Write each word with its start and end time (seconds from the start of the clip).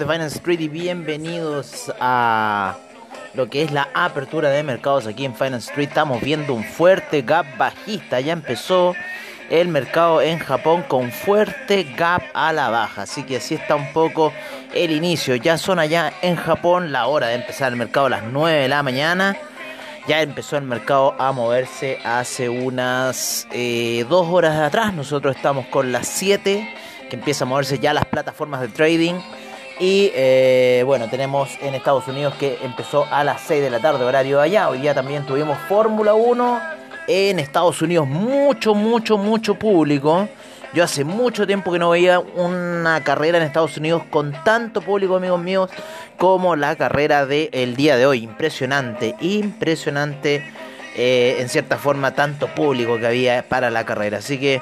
de 0.00 0.06
Finance 0.06 0.36
Street 0.38 0.60
y 0.60 0.68
bienvenidos 0.68 1.92
a 2.00 2.74
lo 3.34 3.50
que 3.50 3.62
es 3.62 3.70
la 3.70 3.88
apertura 3.92 4.48
de 4.48 4.62
mercados 4.62 5.06
aquí 5.06 5.26
en 5.26 5.34
Finance 5.34 5.68
Street. 5.68 5.88
Estamos 5.88 6.22
viendo 6.22 6.54
un 6.54 6.64
fuerte 6.64 7.20
gap 7.20 7.44
bajista. 7.58 8.18
Ya 8.18 8.32
empezó 8.32 8.94
el 9.50 9.68
mercado 9.68 10.22
en 10.22 10.38
Japón 10.38 10.84
con 10.88 11.12
fuerte 11.12 11.86
gap 11.98 12.22
a 12.32 12.50
la 12.54 12.70
baja. 12.70 13.02
Así 13.02 13.24
que 13.24 13.36
así 13.36 13.56
está 13.56 13.76
un 13.76 13.92
poco 13.92 14.32
el 14.72 14.90
inicio. 14.90 15.34
Ya 15.36 15.58
son 15.58 15.78
allá 15.78 16.14
en 16.22 16.36
Japón 16.36 16.92
la 16.92 17.06
hora 17.06 17.26
de 17.26 17.34
empezar 17.34 17.70
el 17.70 17.76
mercado 17.76 18.06
a 18.06 18.10
las 18.10 18.22
9 18.22 18.58
de 18.58 18.68
la 18.68 18.82
mañana. 18.82 19.36
Ya 20.08 20.22
empezó 20.22 20.56
el 20.56 20.64
mercado 20.64 21.14
a 21.18 21.30
moverse 21.32 21.98
hace 22.04 22.48
unas 22.48 23.46
eh, 23.52 24.06
dos 24.08 24.26
horas 24.28 24.58
atrás. 24.58 24.94
Nosotros 24.94 25.36
estamos 25.36 25.66
con 25.66 25.92
las 25.92 26.08
7 26.08 26.74
que 27.10 27.16
empieza 27.16 27.44
a 27.44 27.48
moverse 27.48 27.78
ya 27.78 27.92
las 27.92 28.06
plataformas 28.06 28.62
de 28.62 28.68
trading. 28.68 29.20
Y 29.80 30.12
eh, 30.14 30.82
bueno, 30.84 31.08
tenemos 31.08 31.56
en 31.62 31.74
Estados 31.74 32.06
Unidos 32.06 32.34
que 32.34 32.58
empezó 32.62 33.06
a 33.10 33.24
las 33.24 33.40
6 33.40 33.62
de 33.62 33.70
la 33.70 33.80
tarde, 33.80 34.04
horario 34.04 34.36
de 34.36 34.44
allá. 34.44 34.68
Hoy 34.68 34.82
día 34.82 34.94
también 34.94 35.24
tuvimos 35.24 35.56
Fórmula 35.70 36.12
1 36.12 36.60
en 37.08 37.38
Estados 37.38 37.80
Unidos. 37.80 38.06
Mucho, 38.06 38.74
mucho, 38.74 39.16
mucho 39.16 39.54
público. 39.54 40.28
Yo 40.74 40.84
hace 40.84 41.02
mucho 41.02 41.46
tiempo 41.46 41.72
que 41.72 41.78
no 41.78 41.88
veía 41.88 42.20
una 42.20 43.02
carrera 43.02 43.38
en 43.38 43.44
Estados 43.44 43.78
Unidos 43.78 44.02
con 44.10 44.32
tanto 44.44 44.82
público, 44.82 45.16
amigos 45.16 45.40
míos, 45.40 45.70
como 46.18 46.56
la 46.56 46.76
carrera 46.76 47.24
del 47.24 47.74
día 47.74 47.96
de 47.96 48.04
hoy. 48.04 48.22
Impresionante, 48.22 49.16
impresionante. 49.22 50.44
Eh, 50.94 51.36
en 51.38 51.48
cierta 51.48 51.78
forma, 51.78 52.14
tanto 52.14 52.48
público 52.48 52.98
que 52.98 53.06
había 53.06 53.42
para 53.48 53.70
la 53.70 53.86
carrera. 53.86 54.18
Así 54.18 54.38
que 54.38 54.60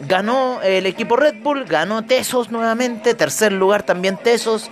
ganó 0.00 0.60
el 0.62 0.86
equipo 0.86 1.16
Red 1.16 1.36
Bull, 1.42 1.64
ganó 1.64 2.04
Tesos 2.04 2.50
nuevamente, 2.50 3.14
tercer 3.14 3.52
lugar 3.52 3.82
también 3.82 4.16
Tesos. 4.16 4.70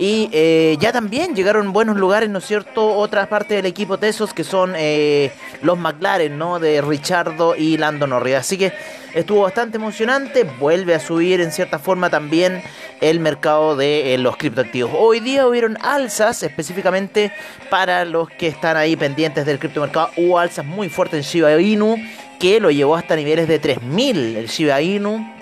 Y 0.00 0.30
eh, 0.32 0.76
ya 0.78 0.92
también 0.92 1.34
llegaron 1.34 1.72
buenos 1.72 1.96
lugares, 1.96 2.30
¿no 2.30 2.38
es 2.38 2.46
cierto? 2.46 2.96
Otras 2.96 3.26
partes 3.26 3.56
del 3.56 3.66
equipo 3.66 3.98
Tesos 3.98 4.32
que 4.32 4.44
son 4.44 4.74
eh, 4.76 5.32
los 5.60 5.76
McLaren, 5.76 6.38
¿no? 6.38 6.60
De 6.60 6.80
Richardo 6.80 7.56
y 7.56 7.76
Lando 7.76 8.06
Norris. 8.06 8.36
Así 8.36 8.56
que 8.56 8.72
estuvo 9.12 9.42
bastante 9.42 9.76
emocionante. 9.76 10.44
Vuelve 10.44 10.94
a 10.94 11.00
subir 11.00 11.40
en 11.40 11.50
cierta 11.50 11.80
forma 11.80 12.10
también 12.10 12.62
el 13.00 13.18
mercado 13.18 13.74
de 13.74 14.14
eh, 14.14 14.18
los 14.18 14.36
criptoactivos. 14.36 14.92
Hoy 14.94 15.18
día 15.18 15.48
hubieron 15.48 15.76
alzas, 15.82 16.44
específicamente 16.44 17.32
para 17.68 18.04
los 18.04 18.30
que 18.30 18.46
están 18.46 18.76
ahí 18.76 18.94
pendientes 18.94 19.44
del 19.46 19.58
criptomercado. 19.58 20.10
Hubo 20.16 20.38
alzas 20.38 20.64
muy 20.64 20.88
fuertes 20.88 21.26
en 21.26 21.28
Shiba 21.28 21.60
Inu 21.60 21.96
que 22.38 22.60
lo 22.60 22.70
llevó 22.70 22.96
hasta 22.96 23.16
niveles 23.16 23.48
de 23.48 23.58
3000 23.58 24.36
el 24.36 24.46
Shiba 24.46 24.80
Inu. 24.80 25.34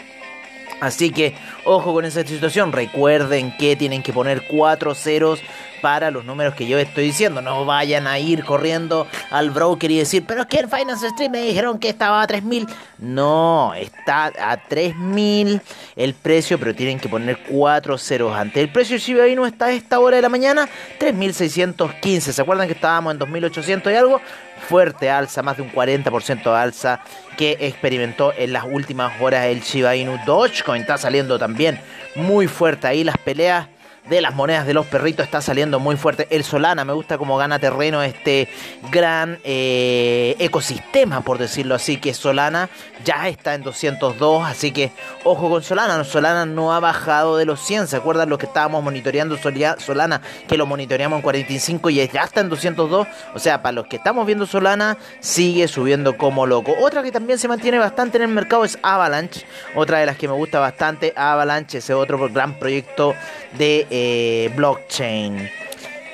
Así 0.80 1.10
que 1.10 1.34
ojo 1.64 1.92
con 1.92 2.04
esa 2.04 2.22
situación. 2.24 2.72
Recuerden 2.72 3.56
que 3.56 3.76
tienen 3.76 4.02
que 4.02 4.12
poner 4.12 4.46
cuatro 4.46 4.94
ceros 4.94 5.40
para 5.80 6.10
los 6.10 6.24
números 6.24 6.54
que 6.54 6.66
yo 6.66 6.78
estoy 6.78 7.04
diciendo. 7.04 7.42
No 7.42 7.64
vayan 7.64 8.06
a 8.06 8.18
ir 8.18 8.44
corriendo 8.44 9.06
al 9.30 9.50
broker 9.50 9.90
y 9.90 9.98
decir, 9.98 10.24
pero 10.26 10.42
es 10.42 10.46
que 10.46 10.60
en 10.60 10.70
Finance 10.70 11.06
Street 11.08 11.30
me 11.30 11.42
dijeron 11.42 11.78
que 11.78 11.88
estaba 11.88 12.22
a 12.22 12.26
3000. 12.26 12.66
No, 12.98 13.74
está 13.74 14.32
a 14.38 14.56
3000 14.56 15.60
el 15.96 16.14
precio, 16.14 16.58
pero 16.58 16.74
tienen 16.74 16.98
que 16.98 17.08
poner 17.08 17.38
cuatro 17.48 17.98
ceros 17.98 18.34
antes. 18.34 18.62
El 18.62 18.70
precio 18.70 18.96
de 18.96 19.00
Shiba 19.00 19.28
Inu 19.28 19.44
está 19.44 19.66
a 19.66 19.72
esta 19.72 19.98
hora 19.98 20.16
de 20.16 20.22
la 20.22 20.28
mañana, 20.28 20.68
3615. 20.98 22.32
¿Se 22.32 22.42
acuerdan 22.42 22.66
que 22.66 22.74
estábamos 22.74 23.12
en 23.12 23.18
2800 23.18 23.92
y 23.92 23.96
algo? 23.96 24.20
fuerte 24.56 25.10
alza, 25.10 25.42
más 25.42 25.56
de 25.56 25.62
un 25.62 25.70
40% 25.70 26.46
alza 26.54 27.00
que 27.36 27.56
experimentó 27.60 28.32
en 28.36 28.52
las 28.52 28.64
últimas 28.64 29.20
horas 29.20 29.46
el 29.46 29.60
Shiba 29.60 29.94
Inu. 29.96 30.18
Dogecoin 30.24 30.80
está 30.80 30.98
saliendo 30.98 31.38
también 31.38 31.78
muy 32.14 32.46
fuerte 32.48 32.86
ahí 32.86 33.04
las 33.04 33.18
peleas 33.18 33.68
de 34.08 34.20
las 34.20 34.34
monedas 34.34 34.66
de 34.66 34.74
los 34.74 34.86
perritos 34.86 35.24
está 35.24 35.40
saliendo 35.40 35.80
muy 35.80 35.96
fuerte. 35.96 36.26
El 36.30 36.44
Solana 36.44 36.84
me 36.84 36.92
gusta 36.92 37.18
como 37.18 37.36
gana 37.36 37.58
terreno 37.58 38.02
este 38.02 38.48
gran 38.90 39.38
eh, 39.44 40.36
ecosistema, 40.38 41.20
por 41.22 41.38
decirlo 41.38 41.74
así, 41.74 41.96
que 41.96 42.14
Solana 42.14 42.68
ya 43.04 43.28
está 43.28 43.54
en 43.54 43.62
202, 43.62 44.44
así 44.44 44.70
que 44.72 44.92
ojo 45.24 45.50
con 45.50 45.62
Solana. 45.62 46.02
Solana 46.04 46.46
no 46.46 46.72
ha 46.72 46.80
bajado 46.80 47.36
de 47.36 47.44
los 47.44 47.60
100, 47.60 47.88
¿se 47.88 47.96
acuerdan 47.96 48.28
lo 48.28 48.38
que 48.38 48.46
estábamos 48.46 48.82
monitoreando 48.82 49.36
Solana? 49.36 50.20
Que 50.48 50.56
lo 50.56 50.66
monitoreamos 50.66 51.16
en 51.16 51.22
45 51.22 51.90
y 51.90 51.94
ya 51.94 52.22
está 52.22 52.40
en 52.40 52.48
202. 52.48 53.06
O 53.34 53.38
sea, 53.38 53.62
para 53.62 53.72
los 53.72 53.86
que 53.86 53.96
estamos 53.96 54.26
viendo 54.26 54.46
Solana, 54.46 54.96
sigue 55.20 55.68
subiendo 55.68 56.16
como 56.16 56.46
loco. 56.46 56.74
Otra 56.80 57.02
que 57.02 57.12
también 57.12 57.38
se 57.38 57.48
mantiene 57.48 57.78
bastante 57.78 58.16
en 58.16 58.24
el 58.24 58.28
mercado 58.30 58.64
es 58.64 58.78
Avalanche. 58.82 59.46
Otra 59.74 59.98
de 59.98 60.06
las 60.06 60.16
que 60.16 60.28
me 60.28 60.34
gusta 60.34 60.58
bastante, 60.58 61.12
Avalanche, 61.16 61.78
ese 61.78 61.94
otro 61.94 62.18
gran 62.28 62.58
proyecto 62.58 63.14
de 63.58 63.86
eh, 63.90 64.52
blockchain. 64.54 65.65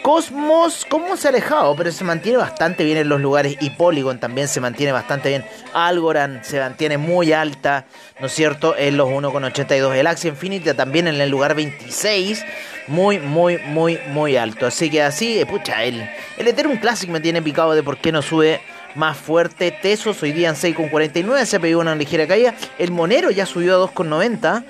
Cosmos, 0.02 0.84
¿cómo 0.88 1.16
se 1.16 1.28
ha 1.28 1.30
alejado? 1.30 1.76
Pero 1.76 1.92
se 1.92 2.02
mantiene 2.02 2.36
bastante 2.36 2.82
bien 2.82 2.98
en 2.98 3.08
los 3.08 3.20
lugares. 3.20 3.56
Y 3.60 3.70
Polygon 3.70 4.18
también 4.18 4.48
se 4.48 4.60
mantiene 4.60 4.90
bastante 4.90 5.28
bien. 5.28 5.44
Algorand 5.72 6.42
se 6.42 6.58
mantiene 6.58 6.98
muy 6.98 7.32
alta, 7.32 7.86
¿no 8.18 8.26
es 8.26 8.32
cierto? 8.32 8.76
En 8.76 8.96
los 8.96 9.08
1,82. 9.08 9.94
El 9.94 10.08
Axie 10.08 10.30
Infinity 10.30 10.74
también 10.74 11.06
en 11.06 11.20
el 11.20 11.30
lugar 11.30 11.54
26. 11.54 12.44
Muy, 12.88 13.20
muy, 13.20 13.58
muy, 13.58 14.00
muy 14.08 14.36
alto. 14.36 14.66
Así 14.66 14.90
que 14.90 15.02
así, 15.02 15.38
eh, 15.38 15.46
pucha, 15.46 15.84
el, 15.84 16.10
el 16.36 16.48
Ethereum 16.48 16.78
Classic 16.78 17.08
me 17.08 17.20
tiene 17.20 17.40
picado 17.40 17.72
de 17.72 17.84
por 17.84 17.98
qué 17.98 18.10
no 18.10 18.22
sube 18.22 18.60
más 18.96 19.16
fuerte. 19.16 19.70
Tesos 19.70 20.20
hoy 20.24 20.32
día 20.32 20.48
en 20.48 20.56
6,49. 20.56 21.44
Se 21.44 21.60
pegó 21.60 21.80
una 21.80 21.94
ligera 21.94 22.26
caída. 22.26 22.54
El 22.76 22.90
Monero 22.90 23.30
ya 23.30 23.46
subió 23.46 23.76
a 23.76 23.86
2,90. 23.88 24.64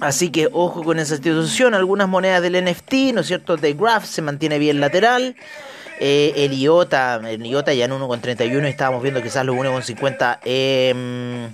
Así 0.00 0.30
que 0.30 0.48
ojo 0.52 0.82
con 0.82 0.98
esa 0.98 1.16
situación. 1.16 1.74
Algunas 1.74 2.08
monedas 2.08 2.42
del 2.42 2.62
NFT, 2.64 3.14
¿no 3.14 3.20
es 3.20 3.26
cierto? 3.26 3.56
De 3.56 3.74
Graph 3.74 4.04
se 4.04 4.22
mantiene 4.22 4.58
bien 4.58 4.80
lateral. 4.80 5.36
Eh, 6.00 6.32
el 6.36 6.52
IOTA, 6.52 7.20
el 7.28 7.46
IOTA 7.46 7.72
ya 7.72 7.84
en 7.84 7.92
1,31 7.92 8.66
estábamos 8.66 9.02
viendo 9.02 9.22
quizás 9.22 9.46
los 9.46 9.56
1,50. 9.56 10.40
Eh, 10.44 11.48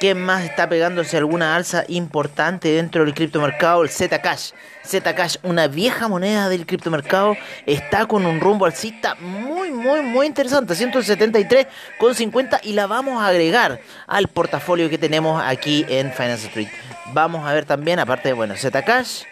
¿Qué 0.00 0.14
más 0.14 0.44
está 0.44 0.66
pegándose 0.66 1.18
alguna 1.18 1.54
alza 1.54 1.84
importante 1.86 2.68
dentro 2.68 3.04
del 3.04 3.12
criptomercado? 3.12 3.82
El 3.82 3.90
Zcash. 3.90 4.52
Zcash, 4.82 5.36
una 5.42 5.68
vieja 5.68 6.08
moneda 6.08 6.48
del 6.48 6.64
criptomercado, 6.64 7.36
está 7.66 8.06
con 8.06 8.24
un 8.24 8.40
rumbo 8.40 8.64
alcista 8.64 9.14
muy, 9.16 9.70
muy, 9.70 10.00
muy 10.00 10.26
interesante. 10.26 10.72
173,50 10.72 12.60
y 12.62 12.72
la 12.72 12.86
vamos 12.86 13.22
a 13.22 13.26
agregar 13.26 13.82
al 14.06 14.28
portafolio 14.28 14.88
que 14.88 14.96
tenemos 14.96 15.42
aquí 15.44 15.84
en 15.86 16.10
Finance 16.14 16.46
Street. 16.46 16.68
Vamos 17.12 17.46
a 17.46 17.52
ver 17.52 17.66
también, 17.66 17.98
aparte 17.98 18.30
de, 18.30 18.32
bueno, 18.32 18.54
Zcash. 18.56 19.24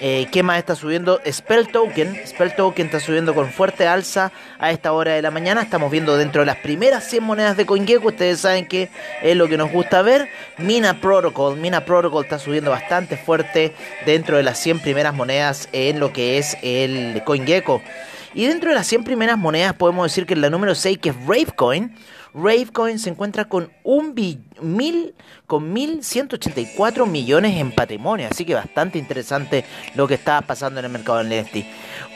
Eh, 0.00 0.26
¿Qué 0.30 0.42
más 0.42 0.58
está 0.58 0.74
subiendo? 0.74 1.20
Spell 1.30 1.68
Token. 1.68 2.20
Spell 2.26 2.54
Token 2.54 2.86
está 2.86 3.00
subiendo 3.00 3.34
con 3.34 3.50
fuerte 3.50 3.86
alza 3.86 4.32
a 4.58 4.70
esta 4.70 4.92
hora 4.92 5.12
de 5.12 5.22
la 5.22 5.30
mañana. 5.30 5.62
Estamos 5.62 5.90
viendo 5.90 6.16
dentro 6.16 6.42
de 6.42 6.46
las 6.46 6.56
primeras 6.56 7.04
100 7.04 7.22
monedas 7.22 7.56
de 7.56 7.64
CoinGecko. 7.64 8.08
Ustedes 8.08 8.40
saben 8.40 8.66
que 8.66 8.90
es 9.22 9.36
lo 9.36 9.48
que 9.48 9.56
nos 9.56 9.70
gusta 9.70 10.02
ver. 10.02 10.28
Mina 10.58 11.00
Protocol. 11.00 11.56
Mina 11.56 11.84
Protocol 11.84 12.24
está 12.24 12.38
subiendo 12.38 12.70
bastante 12.70 13.16
fuerte 13.16 13.74
dentro 14.04 14.36
de 14.36 14.42
las 14.42 14.58
100 14.58 14.80
primeras 14.80 15.14
monedas 15.14 15.68
en 15.72 16.00
lo 16.00 16.12
que 16.12 16.38
es 16.38 16.56
el 16.62 17.22
CoinGecko. 17.24 17.80
Y 18.34 18.46
dentro 18.46 18.70
de 18.70 18.74
las 18.74 18.88
100 18.88 19.04
primeras 19.04 19.38
monedas 19.38 19.74
podemos 19.74 20.10
decir 20.10 20.26
que 20.26 20.34
la 20.34 20.50
número 20.50 20.74
6, 20.74 20.98
que 20.98 21.10
es 21.10 21.16
Ravecoin, 21.26 21.94
Ravecoin 22.34 22.98
se 22.98 23.10
encuentra 23.10 23.44
con 23.44 23.70
un 23.84 24.12
mil, 24.60 25.14
con 25.46 25.72
1.184 25.72 27.06
millones 27.06 27.56
en 27.60 27.70
patrimonio. 27.70 28.26
Así 28.28 28.44
que 28.44 28.54
bastante 28.54 28.98
interesante 28.98 29.64
lo 29.94 30.08
que 30.08 30.14
está 30.14 30.40
pasando 30.40 30.80
en 30.80 30.86
el 30.86 30.92
mercado 30.92 31.18
del 31.18 31.28
NFT. 31.28 31.64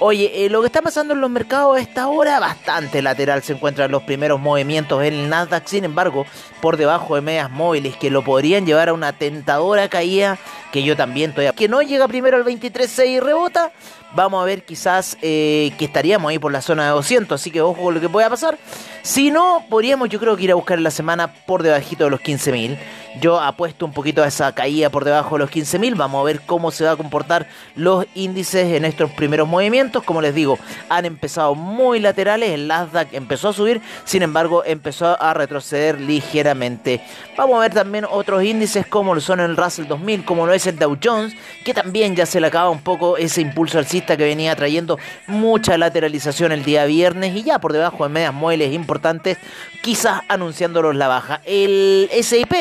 Oye, 0.00 0.44
eh, 0.44 0.50
lo 0.50 0.60
que 0.60 0.66
está 0.66 0.82
pasando 0.82 1.14
en 1.14 1.20
los 1.20 1.30
mercados 1.30 1.76
a 1.76 1.80
esta 1.80 2.08
hora, 2.08 2.40
bastante 2.40 3.00
lateral. 3.00 3.42
Se 3.42 3.52
encuentran 3.52 3.92
los 3.92 4.02
primeros 4.02 4.40
movimientos 4.40 5.02
en 5.04 5.14
el 5.14 5.28
Nasdaq. 5.28 5.66
Sin 5.66 5.84
embargo, 5.84 6.26
por 6.60 6.76
debajo 6.76 7.14
de 7.14 7.20
medias 7.20 7.50
móviles 7.50 7.96
que 7.96 8.10
lo 8.10 8.24
podrían 8.24 8.66
llevar 8.66 8.88
a 8.88 8.94
una 8.94 9.12
tentadora 9.12 9.88
caída. 9.88 10.36
Que 10.72 10.82
yo 10.82 10.96
también 10.96 11.30
todavía. 11.30 11.52
Que 11.52 11.68
no 11.68 11.80
llega 11.80 12.08
primero 12.08 12.36
al 12.36 12.44
23.6 12.44 13.06
y 13.06 13.20
rebota 13.20 13.72
vamos 14.14 14.42
a 14.42 14.46
ver 14.46 14.64
quizás 14.64 15.18
eh, 15.22 15.72
que 15.78 15.84
estaríamos 15.84 16.30
ahí 16.30 16.38
por 16.38 16.52
la 16.52 16.62
zona 16.62 16.84
de 16.84 16.90
200, 16.90 17.40
así 17.40 17.50
que 17.50 17.60
ojo 17.60 17.82
con 17.82 17.94
lo 17.94 18.00
que 18.00 18.08
pueda 18.08 18.28
pasar. 18.30 18.58
Si 19.02 19.30
no, 19.30 19.64
podríamos 19.68 20.07
yo 20.08 20.18
creo 20.18 20.36
que 20.36 20.44
ir 20.44 20.50
a 20.50 20.54
buscar 20.54 20.78
en 20.78 20.84
la 20.84 20.90
semana 20.90 21.32
por 21.32 21.62
debajito 21.62 22.04
de 22.04 22.10
los 22.10 22.20
15.000. 22.20 22.78
Yo 23.20 23.40
apuesto 23.40 23.84
un 23.84 23.92
poquito 23.92 24.22
a 24.22 24.28
esa 24.28 24.52
caída 24.54 24.90
por 24.90 25.04
debajo 25.04 25.34
de 25.34 25.40
los 25.40 25.50
15.000. 25.50 25.96
Vamos 25.96 26.20
a 26.20 26.24
ver 26.24 26.40
cómo 26.42 26.70
se 26.70 26.84
va 26.84 26.92
a 26.92 26.96
comportar 26.96 27.48
los 27.74 28.06
índices 28.14 28.72
en 28.74 28.84
estos 28.84 29.10
primeros 29.10 29.48
movimientos. 29.48 30.04
Como 30.04 30.20
les 30.20 30.34
digo, 30.34 30.58
han 30.88 31.04
empezado 31.04 31.54
muy 31.54 31.98
laterales. 31.98 32.50
El 32.50 32.68
Nasdaq 32.68 33.12
empezó 33.12 33.48
a 33.48 33.52
subir, 33.52 33.80
sin 34.04 34.22
embargo, 34.22 34.62
empezó 34.64 35.20
a 35.20 35.34
retroceder 35.34 36.00
ligeramente. 36.00 37.00
Vamos 37.36 37.56
a 37.56 37.60
ver 37.60 37.74
también 37.74 38.06
otros 38.08 38.44
índices 38.44 38.86
como 38.86 39.14
lo 39.14 39.20
son 39.20 39.40
el 39.40 39.56
Russell 39.56 39.86
2000, 39.86 40.24
como 40.24 40.46
lo 40.46 40.52
es 40.52 40.66
el 40.66 40.78
Dow 40.78 40.96
Jones, 41.02 41.34
que 41.64 41.74
también 41.74 42.14
ya 42.14 42.26
se 42.26 42.40
le 42.40 42.46
acaba 42.46 42.70
un 42.70 42.82
poco 42.82 43.16
ese 43.16 43.40
impulso 43.40 43.78
alcista 43.78 44.16
que 44.16 44.24
venía 44.24 44.54
trayendo 44.54 44.98
mucha 45.26 45.76
lateralización 45.76 46.52
el 46.52 46.64
día 46.64 46.84
viernes 46.84 47.34
y 47.34 47.42
ya 47.42 47.58
por 47.58 47.72
debajo 47.72 48.04
de 48.04 48.10
medias 48.10 48.34
muebles 48.34 48.72
importantes, 48.72 49.38
quizás 49.82 50.22
anunciándolos 50.28 50.94
la 50.94 51.08
baja. 51.08 51.40
El 51.44 52.08
SIP 52.22 52.52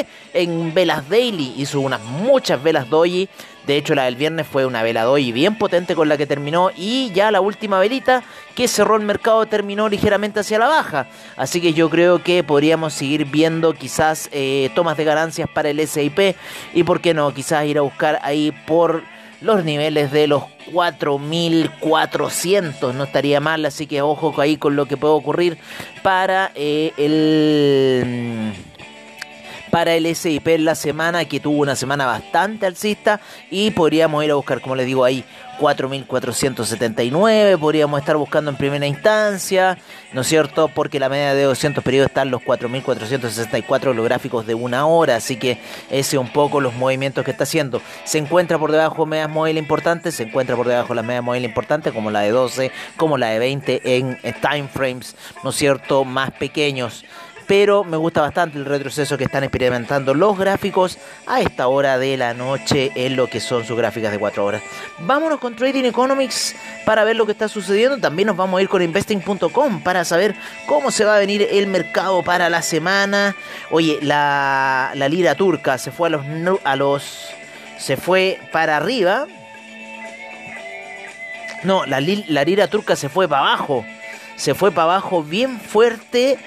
velas 0.73 1.07
daily 1.09 1.53
hizo 1.57 1.79
unas 1.79 2.01
muchas 2.01 2.61
velas 2.61 2.89
doji 2.89 3.29
De 3.65 3.77
hecho, 3.77 3.95
la 3.95 4.05
del 4.05 4.15
viernes 4.15 4.47
fue 4.47 4.65
una 4.65 4.81
vela 4.81 5.05
y 5.19 5.31
bien 5.31 5.57
potente 5.57 5.93
con 5.93 6.07
la 6.07 6.15
que 6.15 6.25
terminó. 6.25 6.71
Y 6.75 7.11
ya 7.11 7.31
la 7.31 7.41
última 7.41 7.79
velita 7.79 8.23
que 8.55 8.67
cerró 8.67 8.95
el 8.95 9.03
mercado 9.03 9.45
terminó 9.45 9.89
ligeramente 9.89 10.39
hacia 10.39 10.57
la 10.57 10.67
baja. 10.67 11.07
Así 11.35 11.59
que 11.59 11.73
yo 11.73 11.89
creo 11.89 12.23
que 12.23 12.43
podríamos 12.43 12.93
seguir 12.93 13.25
viendo 13.25 13.73
quizás 13.73 14.29
eh, 14.31 14.69
tomas 14.73 14.95
de 14.95 15.03
ganancias 15.03 15.49
para 15.49 15.69
el 15.69 15.85
SIP. 15.85 16.35
Y 16.73 16.83
por 16.83 17.01
qué 17.01 17.13
no, 17.13 17.33
quizás 17.33 17.65
ir 17.65 17.77
a 17.77 17.81
buscar 17.81 18.19
ahí 18.23 18.53
por 18.65 19.03
los 19.41 19.63
niveles 19.63 20.11
de 20.11 20.27
los 20.27 20.43
4.400. 20.71 22.93
No 22.93 23.03
estaría 23.03 23.39
mal, 23.39 23.65
así 23.65 23.87
que 23.87 24.01
ojo 24.01 24.33
ahí 24.39 24.57
con 24.57 24.75
lo 24.75 24.85
que 24.85 24.97
puede 24.97 25.13
ocurrir 25.13 25.57
para 26.03 26.51
eh, 26.55 26.91
el 26.97 28.53
para 29.77 29.93
el 29.93 30.15
SIP 30.15 30.47
en 30.47 30.65
la 30.65 30.73
semana, 30.73 31.25
que 31.25 31.39
tuvo 31.39 31.61
una 31.61 31.75
semana 31.75 32.07
bastante 32.07 32.65
alcista 32.65 33.21
y 33.51 33.69
podríamos 33.69 34.25
ir 34.25 34.31
a 34.31 34.33
buscar, 34.33 34.59
como 34.59 34.75
les 34.75 34.87
digo 34.87 35.03
ahí, 35.03 35.23
4.479, 35.59 37.59
podríamos 37.59 37.99
estar 37.99 38.17
buscando 38.17 38.49
en 38.49 38.57
primera 38.57 38.87
instancia, 38.87 39.77
¿no 40.13 40.21
es 40.21 40.27
cierto? 40.27 40.67
Porque 40.67 40.99
la 40.99 41.09
media 41.09 41.35
de 41.35 41.43
200 41.43 41.83
periodos 41.83 42.09
está 42.09 42.23
en 42.23 42.31
los 42.31 42.41
4.464 42.41 43.93
los 43.93 44.03
gráficos 44.03 44.47
de 44.47 44.55
una 44.55 44.87
hora, 44.87 45.15
así 45.15 45.35
que 45.35 45.59
ese 45.91 46.17
un 46.17 46.29
poco 46.29 46.59
los 46.59 46.73
movimientos 46.73 47.23
que 47.23 47.29
está 47.29 47.43
haciendo. 47.43 47.79
Se 48.03 48.17
encuentra 48.17 48.57
por 48.57 48.71
debajo 48.71 49.05
de 49.05 49.11
medias 49.11 49.29
móviles 49.29 49.61
importantes, 49.61 50.15
se 50.15 50.23
encuentra 50.23 50.55
por 50.55 50.67
debajo 50.67 50.89
de 50.89 50.95
las 50.95 51.05
medias 51.05 51.23
móviles 51.23 51.49
importantes, 51.49 51.93
como 51.93 52.09
la 52.09 52.21
de 52.21 52.31
12, 52.31 52.71
como 52.95 53.19
la 53.19 53.27
de 53.27 53.37
20 53.37 53.95
en 53.95 54.17
time 54.41 54.67
frames, 54.73 55.15
¿no 55.43 55.51
es 55.51 55.55
cierto? 55.55 56.03
Más 56.03 56.31
pequeños 56.31 57.05
pero 57.47 57.85
me 57.85 57.95
gusta 57.95 58.21
bastante 58.21 58.57
el 58.57 58.65
retroceso 58.65 59.17
que 59.17 59.23
están 59.23 59.43
experimentando 59.43 60.13
los 60.13 60.37
gráficos 60.37 60.97
a 61.25 61.39
esta 61.39 61.67
hora 61.69 61.97
de 61.97 62.17
la 62.17 62.33
noche 62.33 62.91
en 62.93 63.15
lo 63.15 63.27
que 63.27 63.39
son 63.39 63.65
sus 63.65 63.77
gráficas 63.77 64.11
de 64.11 64.19
4 64.19 64.45
horas. 64.45 64.61
Vámonos 64.99 65.39
con 65.39 65.55
Trading 65.55 65.85
Economics 65.85 66.55
para 66.85 67.05
ver 67.05 67.15
lo 67.15 67.25
que 67.25 67.31
está 67.31 67.47
sucediendo. 67.47 67.97
También 67.97 68.27
nos 68.27 68.35
vamos 68.35 68.59
a 68.59 68.61
ir 68.61 68.67
con 68.67 68.81
investing.com 68.81 69.81
para 69.81 70.03
saber 70.03 70.35
cómo 70.65 70.91
se 70.91 71.05
va 71.05 71.15
a 71.15 71.19
venir 71.19 71.47
el 71.49 71.67
mercado 71.67 72.21
para 72.21 72.49
la 72.49 72.61
semana. 72.61 73.35
Oye, 73.71 73.99
la, 74.01 74.91
lira 75.09 75.35
turca 75.35 75.77
se 75.77 75.91
fue 75.91 76.09
a 76.09 76.11
los, 76.11 76.25
a 76.65 76.75
los 76.75 77.29
se 77.79 77.95
fue 77.95 78.39
para 78.51 78.75
arriba. 78.75 79.25
No, 81.63 81.85
la, 81.85 82.01
la 82.01 82.43
lira 82.43 82.67
turca 82.67 82.97
se 82.97 83.07
fue 83.07 83.27
para 83.29 83.41
abajo. 83.41 83.85
Se 84.35 84.53
fue 84.53 84.71
para 84.71 84.83
abajo 84.83 85.23
bien 85.23 85.59
fuerte 85.59 86.37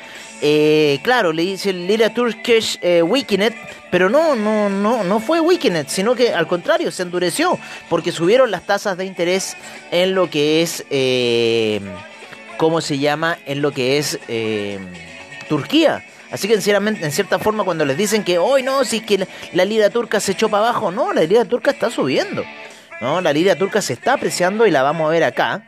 eh, 0.43 1.01
claro, 1.03 1.33
le 1.33 1.43
dice 1.43 1.73
Lira 1.73 2.15
Turkish 2.15 2.79
eh, 2.81 3.03
Wikinet, 3.03 3.55
pero 3.91 4.09
no, 4.09 4.35
no, 4.37 4.71
no, 4.71 5.05
no 5.05 5.21
fue 5.21 5.41
Wikinet, 5.41 5.89
sino 5.89 6.15
que 6.15 6.33
al 6.33 6.47
contrario, 6.47 6.91
se 6.91 7.03
endureció, 7.03 7.59
porque 7.89 8.13
subieron 8.13 8.51
las 8.51 8.63
tasas 8.63 8.97
de 8.97 9.05
interés 9.05 9.57
en 9.91 10.15
lo 10.15 10.31
que 10.31 10.63
es, 10.63 10.85
eh, 10.91 11.81
¿cómo 12.57 12.81
se 12.81 12.99
llama? 12.99 13.39
En 13.47 13.61
lo 13.61 13.73
que 13.73 13.99
es 13.99 14.19
eh, 14.29 14.79
Turquía. 15.49 16.05
Así 16.31 16.47
que 16.47 16.55
sinceramente, 16.55 17.05
en 17.05 17.11
cierta 17.11 17.39
forma, 17.39 17.65
cuando 17.65 17.85
les 17.85 17.97
dicen 17.97 18.23
que 18.23 18.39
hoy 18.39 18.63
no, 18.63 18.85
si 18.85 18.99
es 18.99 19.03
que 19.03 19.27
la, 19.53 19.65
lira 19.65 19.91
turca 19.91 20.21
se 20.21 20.33
echó 20.33 20.49
para 20.49 20.69
abajo, 20.69 20.93
no, 20.93 21.13
la 21.13 21.23
lira 21.23 21.45
turca 21.45 21.73
está 21.73 21.91
subiendo. 21.91 22.45
No, 23.01 23.21
la 23.21 23.33
lira 23.33 23.57
turca 23.57 23.83
se 23.83 23.95
está 23.95 24.15
apreciando 24.15 24.67
y 24.67 24.71
la 24.71 24.83
vamos 24.83 25.09
a 25.09 25.11
ver 25.11 25.25
acá. 25.25 25.65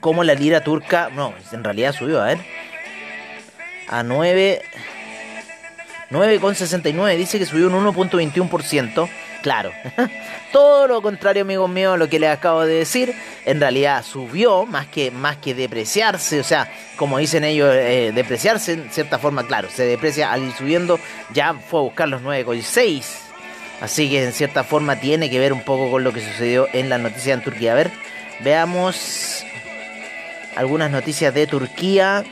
Como 0.00 0.24
la 0.24 0.34
lira 0.34 0.62
turca, 0.62 1.08
no, 1.14 1.32
en 1.52 1.64
realidad 1.64 1.94
subió, 1.94 2.20
a 2.20 2.26
ver 2.26 2.61
a 3.92 4.02
9. 4.02 4.62
9,69 6.10 7.16
dice 7.16 7.38
que 7.38 7.46
subió 7.46 7.68
un 7.68 7.86
1.21%. 7.86 9.08
Claro, 9.42 9.72
todo 10.52 10.86
lo 10.86 11.02
contrario, 11.02 11.42
amigos 11.42 11.68
míos, 11.68 11.94
a 11.94 11.96
lo 11.96 12.08
que 12.08 12.20
les 12.20 12.30
acabo 12.30 12.64
de 12.64 12.74
decir. 12.74 13.14
En 13.44 13.60
realidad 13.60 14.04
subió 14.04 14.66
más 14.66 14.86
que, 14.86 15.10
más 15.10 15.36
que 15.38 15.54
depreciarse. 15.54 16.38
O 16.40 16.44
sea, 16.44 16.70
como 16.96 17.18
dicen 17.18 17.44
ellos, 17.44 17.74
eh, 17.74 18.12
depreciarse 18.14 18.74
en 18.74 18.90
cierta 18.90 19.18
forma, 19.18 19.46
claro, 19.46 19.68
se 19.70 19.84
deprecia 19.84 20.32
al 20.32 20.44
ir 20.44 20.52
subiendo. 20.52 20.98
Ya 21.32 21.54
fue 21.54 21.80
a 21.80 21.82
buscar 21.82 22.08
los 22.08 22.22
9,6. 22.22 23.04
Así 23.80 24.08
que 24.08 24.22
en 24.22 24.32
cierta 24.32 24.62
forma 24.62 25.00
tiene 25.00 25.28
que 25.28 25.40
ver 25.40 25.52
un 25.52 25.62
poco 25.62 25.90
con 25.90 26.04
lo 26.04 26.12
que 26.12 26.20
sucedió 26.20 26.68
en 26.72 26.88
la 26.88 26.98
noticia 26.98 27.34
en 27.34 27.42
Turquía. 27.42 27.72
A 27.72 27.74
ver, 27.74 27.90
veamos 28.40 29.44
algunas 30.54 30.90
noticias 30.90 31.34
de 31.34 31.46
Turquía. 31.48 32.24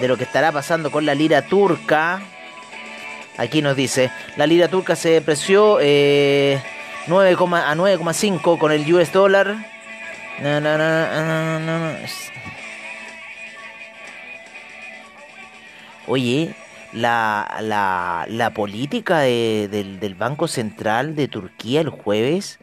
De 0.00 0.08
lo 0.08 0.16
que 0.16 0.24
estará 0.24 0.50
pasando 0.50 0.90
con 0.90 1.04
la 1.06 1.14
lira 1.14 1.42
turca. 1.42 2.22
Aquí 3.36 3.62
nos 3.62 3.76
dice, 3.76 4.10
la 4.36 4.46
lira 4.46 4.68
turca 4.68 4.96
se 4.96 5.10
depreció 5.10 5.78
eh, 5.80 6.60
9, 7.06 7.30
a 7.30 7.74
9,5 7.74 8.58
con 8.58 8.72
el 8.72 8.92
US 8.92 9.12
dólar. 9.12 9.56
Oye, 16.06 16.54
la, 16.92 17.58
la, 17.60 18.26
la 18.28 18.50
política 18.54 19.20
de, 19.20 19.68
del, 19.70 20.00
del, 20.00 20.14
Banco 20.14 20.48
Central 20.48 21.14
de 21.14 21.28
Turquía 21.28 21.82
el 21.82 21.90
jueves 21.90 22.58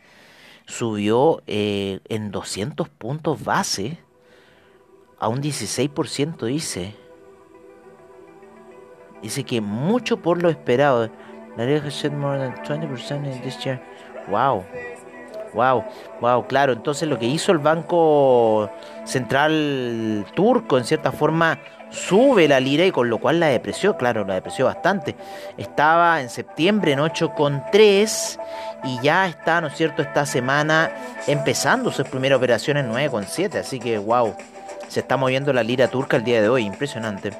subió 0.66 1.42
eh, 1.48 2.00
en 2.10 2.32
200 2.32 2.90
puntos 2.90 3.44
base 3.44 4.00
a 5.20 5.28
un 5.28 5.42
16%, 5.42 6.46
dice. 6.46 7.07
Dice 9.22 9.44
que 9.44 9.62
mucho 9.62 10.18
por 10.18 10.42
lo 10.42 10.50
esperado. 10.50 11.10
La 11.56 11.64
has 11.64 12.12
more 12.12 12.38
than 12.38 12.54
20% 12.64 13.26
in 13.26 13.42
this 13.42 13.58
year. 13.64 13.82
Wow. 14.30 14.64
Wow, 15.54 15.86
wow, 16.22 16.46
claro. 16.46 16.74
Entonces 16.74 17.08
lo 17.08 17.18
que 17.18 17.26
hizo 17.26 17.52
el 17.52 17.58
Banco 17.58 18.70
Central 19.06 20.26
Turco, 20.36 20.78
en 20.78 20.84
cierta 20.84 21.12
forma, 21.12 21.58
sube 21.90 22.48
la 22.48 22.60
lira 22.60 22.86
y 22.86 22.92
con 22.92 23.10
lo 23.10 23.18
cual 23.18 23.40
la 23.40 23.48
depreció, 23.48 23.98
claro, 23.98 24.26
la 24.26 24.36
depreció 24.36 24.66
bastante. 24.66 25.16
Estaba 25.58 26.22
en 26.22 26.30
septiembre 26.30 26.92
en 26.92 27.00
8,3 27.00 28.40
y 28.84 29.00
ya 29.02 29.26
está, 29.28 29.62
¿no 29.62 29.68
es 29.68 29.76
cierto?, 29.76 30.02
esta 30.02 30.26
semana 30.26 30.92
empezando 31.28 31.92
sus 31.92 32.08
primeras 32.08 32.38
operaciones 32.38 32.86
en 32.86 32.92
9,7. 32.92 33.60
Así 33.60 33.80
que, 33.80 33.98
wow, 33.98 34.36
se 34.88 35.00
está 35.00 35.18
moviendo 35.18 35.54
la 35.54 35.64
lira 35.64 35.88
turca 35.88 36.18
el 36.18 36.24
día 36.24 36.42
de 36.42 36.50
hoy, 36.50 36.66
impresionante. 36.66 37.32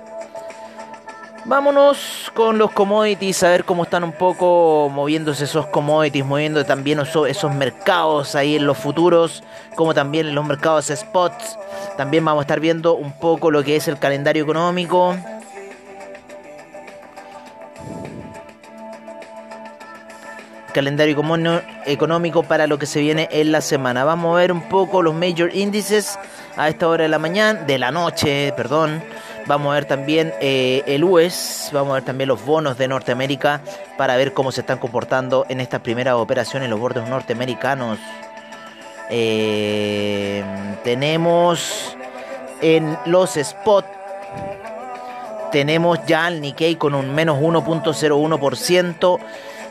Vámonos 1.48 2.30
con 2.34 2.58
los 2.58 2.72
commodities, 2.72 3.42
a 3.42 3.48
ver 3.48 3.64
cómo 3.64 3.84
están 3.84 4.04
un 4.04 4.12
poco 4.12 4.92
moviéndose 4.94 5.46
esos 5.46 5.66
commodities, 5.68 6.26
moviendo 6.26 6.66
también 6.66 7.00
esos, 7.00 7.56
mercados 7.56 8.36
ahí 8.36 8.58
en 8.58 8.68
los 8.68 8.78
futuros, 8.78 9.44
como 9.74 9.94
también 9.94 10.28
en 10.28 10.36
los 10.36 10.46
mercados 10.46 10.92
spots. 10.94 11.58
También 11.96 12.26
vamos 12.26 12.42
a 12.42 12.44
estar 12.44 12.60
viendo 12.60 12.96
un 12.96 13.14
poco 13.14 13.50
lo 13.50 13.64
que 13.64 13.78
es 13.78 13.88
el 13.88 13.98
calendario 13.98 14.44
económico. 14.44 15.16
calendario 20.74 21.18
económico 21.86 22.44
para 22.44 22.68
lo 22.68 22.78
que 22.78 22.86
se 22.86 23.00
viene 23.00 23.28
en 23.32 23.52
la 23.52 23.62
semana. 23.62 24.04
Vamos 24.04 24.36
a 24.36 24.42
ver 24.42 24.52
un 24.52 24.70
poco 24.70 25.02
los 25.02 25.16
major 25.16 25.56
índices 25.56 26.20
a 26.56 26.70
esta 26.70 26.88
hora 26.88 27.04
de 27.04 27.10
la 27.10 27.18
mañana, 27.18 27.62
de 27.64 27.80
la 27.80 27.90
noche, 27.90 28.54
perdón. 28.56 29.02
Vamos 29.48 29.72
a 29.72 29.76
ver 29.76 29.86
también 29.86 30.34
eh, 30.42 30.84
el 30.88 31.06
US, 31.06 31.70
vamos 31.72 31.92
a 31.92 31.94
ver 31.96 32.04
también 32.04 32.28
los 32.28 32.44
bonos 32.46 32.78
de 32.78 32.90
Norteamérica 32.90 33.62
para 33.98 34.18
ver 34.18 34.34
cómo 34.34 34.52
se 34.52 34.60
están 34.60 34.78
comportando 34.78 35.46
en 35.48 35.62
estas 35.62 35.80
primeras 35.80 36.16
operaciones 36.16 36.70
los 36.70 36.78
bordes 36.78 37.08
norteamericanos. 37.08 37.98
Eh, 39.10 40.44
tenemos 40.84 41.96
en 42.62 42.98
los 43.06 43.38
spot, 43.38 43.86
tenemos 45.54 46.06
ya 46.06 46.26
al 46.26 46.42
Nikkei 46.42 46.76
con 46.76 46.94
un 46.94 47.16
menos 47.16 47.40
1.01% 47.40 49.20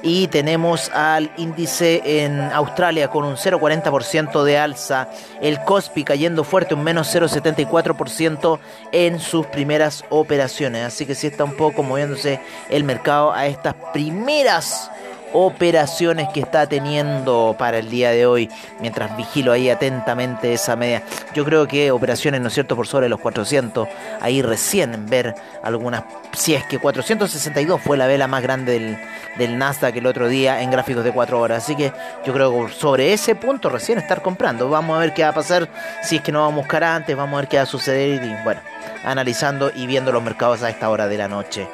y 0.07 0.29
tenemos 0.29 0.89
al 0.91 1.33
índice 1.37 2.25
en 2.25 2.41
Australia 2.53 3.09
con 3.09 3.25
un 3.25 3.35
0,40% 3.35 4.45
de 4.45 4.57
alza, 4.57 5.11
el 5.43 5.61
Cospi 5.65 6.05
cayendo 6.05 6.45
fuerte 6.45 6.75
un 6.75 6.85
menos 6.85 7.13
0,74% 7.13 8.61
en 8.93 9.19
sus 9.19 9.47
primeras 9.47 10.05
operaciones, 10.09 10.85
así 10.85 11.07
que 11.07 11.17
sí 11.17 11.27
está 11.27 11.43
un 11.43 11.57
poco 11.57 11.83
moviéndose 11.83 12.39
el 12.71 12.85
mercado 12.85 13.33
a 13.33 13.49
estas 13.49 13.75
primeras 13.93 14.93
operaciones 15.38 16.28
que 16.31 16.40
está 16.40 16.66
teniendo 16.66 17.57
para 17.59 17.76
el 17.76 17.90
día 17.90 18.11
de 18.11 18.25
hoy, 18.25 18.49
mientras 18.81 19.14
vigilo 19.19 19.52
ahí 19.52 19.69
atentamente 19.69 20.55
esa 20.55 20.76
media. 20.76 21.02
Yo 21.35 21.45
creo 21.45 21.69
que 21.69 21.90
operaciones, 21.90 22.40
¿no 22.40 22.49
es 22.49 22.55
cierto?, 22.55 22.75
por 22.75 22.87
sobre 22.87 23.11
los 23.11 23.21
400, 23.21 23.87
ahí 24.23 24.40
recién 24.40 25.05
ver 25.05 25.35
algunas, 25.62 26.05
si 26.33 26.55
es 26.55 26.64
que 26.64 26.78
462 26.78 27.83
fue 27.83 27.99
la 27.99 28.07
vela 28.07 28.26
más 28.26 28.43
grande 28.43 28.73
del, 28.73 28.99
del 29.37 29.59
Nasdaq 29.59 29.95
el 29.97 30.07
otro 30.07 30.28
día 30.28 30.62
en 30.62 30.71
gráficos 30.71 31.05
de 31.05 31.12
4 31.12 31.38
horas, 31.38 31.62
así 31.62 31.76
que 31.76 31.93
yo 32.25 32.33
creo 32.33 32.66
que 32.66 32.73
sobre 32.73 33.12
ese 33.12 33.35
punto 33.35 33.69
recién 33.69 33.99
estar 33.99 34.23
comprando. 34.23 34.71
Vamos 34.71 34.97
a 34.97 35.00
ver 35.00 35.12
qué 35.12 35.23
va 35.23 35.28
a 35.28 35.35
pasar, 35.35 35.69
si 36.02 36.16
es 36.16 36.23
que 36.23 36.33
no 36.33 36.40
vamos 36.40 36.55
a 36.55 36.62
buscar 36.62 36.83
antes, 36.83 37.14
vamos 37.14 37.37
a 37.37 37.40
ver 37.43 37.49
qué 37.49 37.59
va 37.59 37.64
a 37.64 37.66
suceder 37.66 38.25
y 38.25 38.43
bueno, 38.43 38.62
analizando 39.05 39.71
y 39.75 39.87
viendo 39.87 40.12
los 40.12 40.23
mercados 40.23 40.62
a 40.62 40.71
esta 40.71 40.88
hora 40.88 41.09
de 41.09 41.19
la 41.19 41.28
noche. 41.28 41.69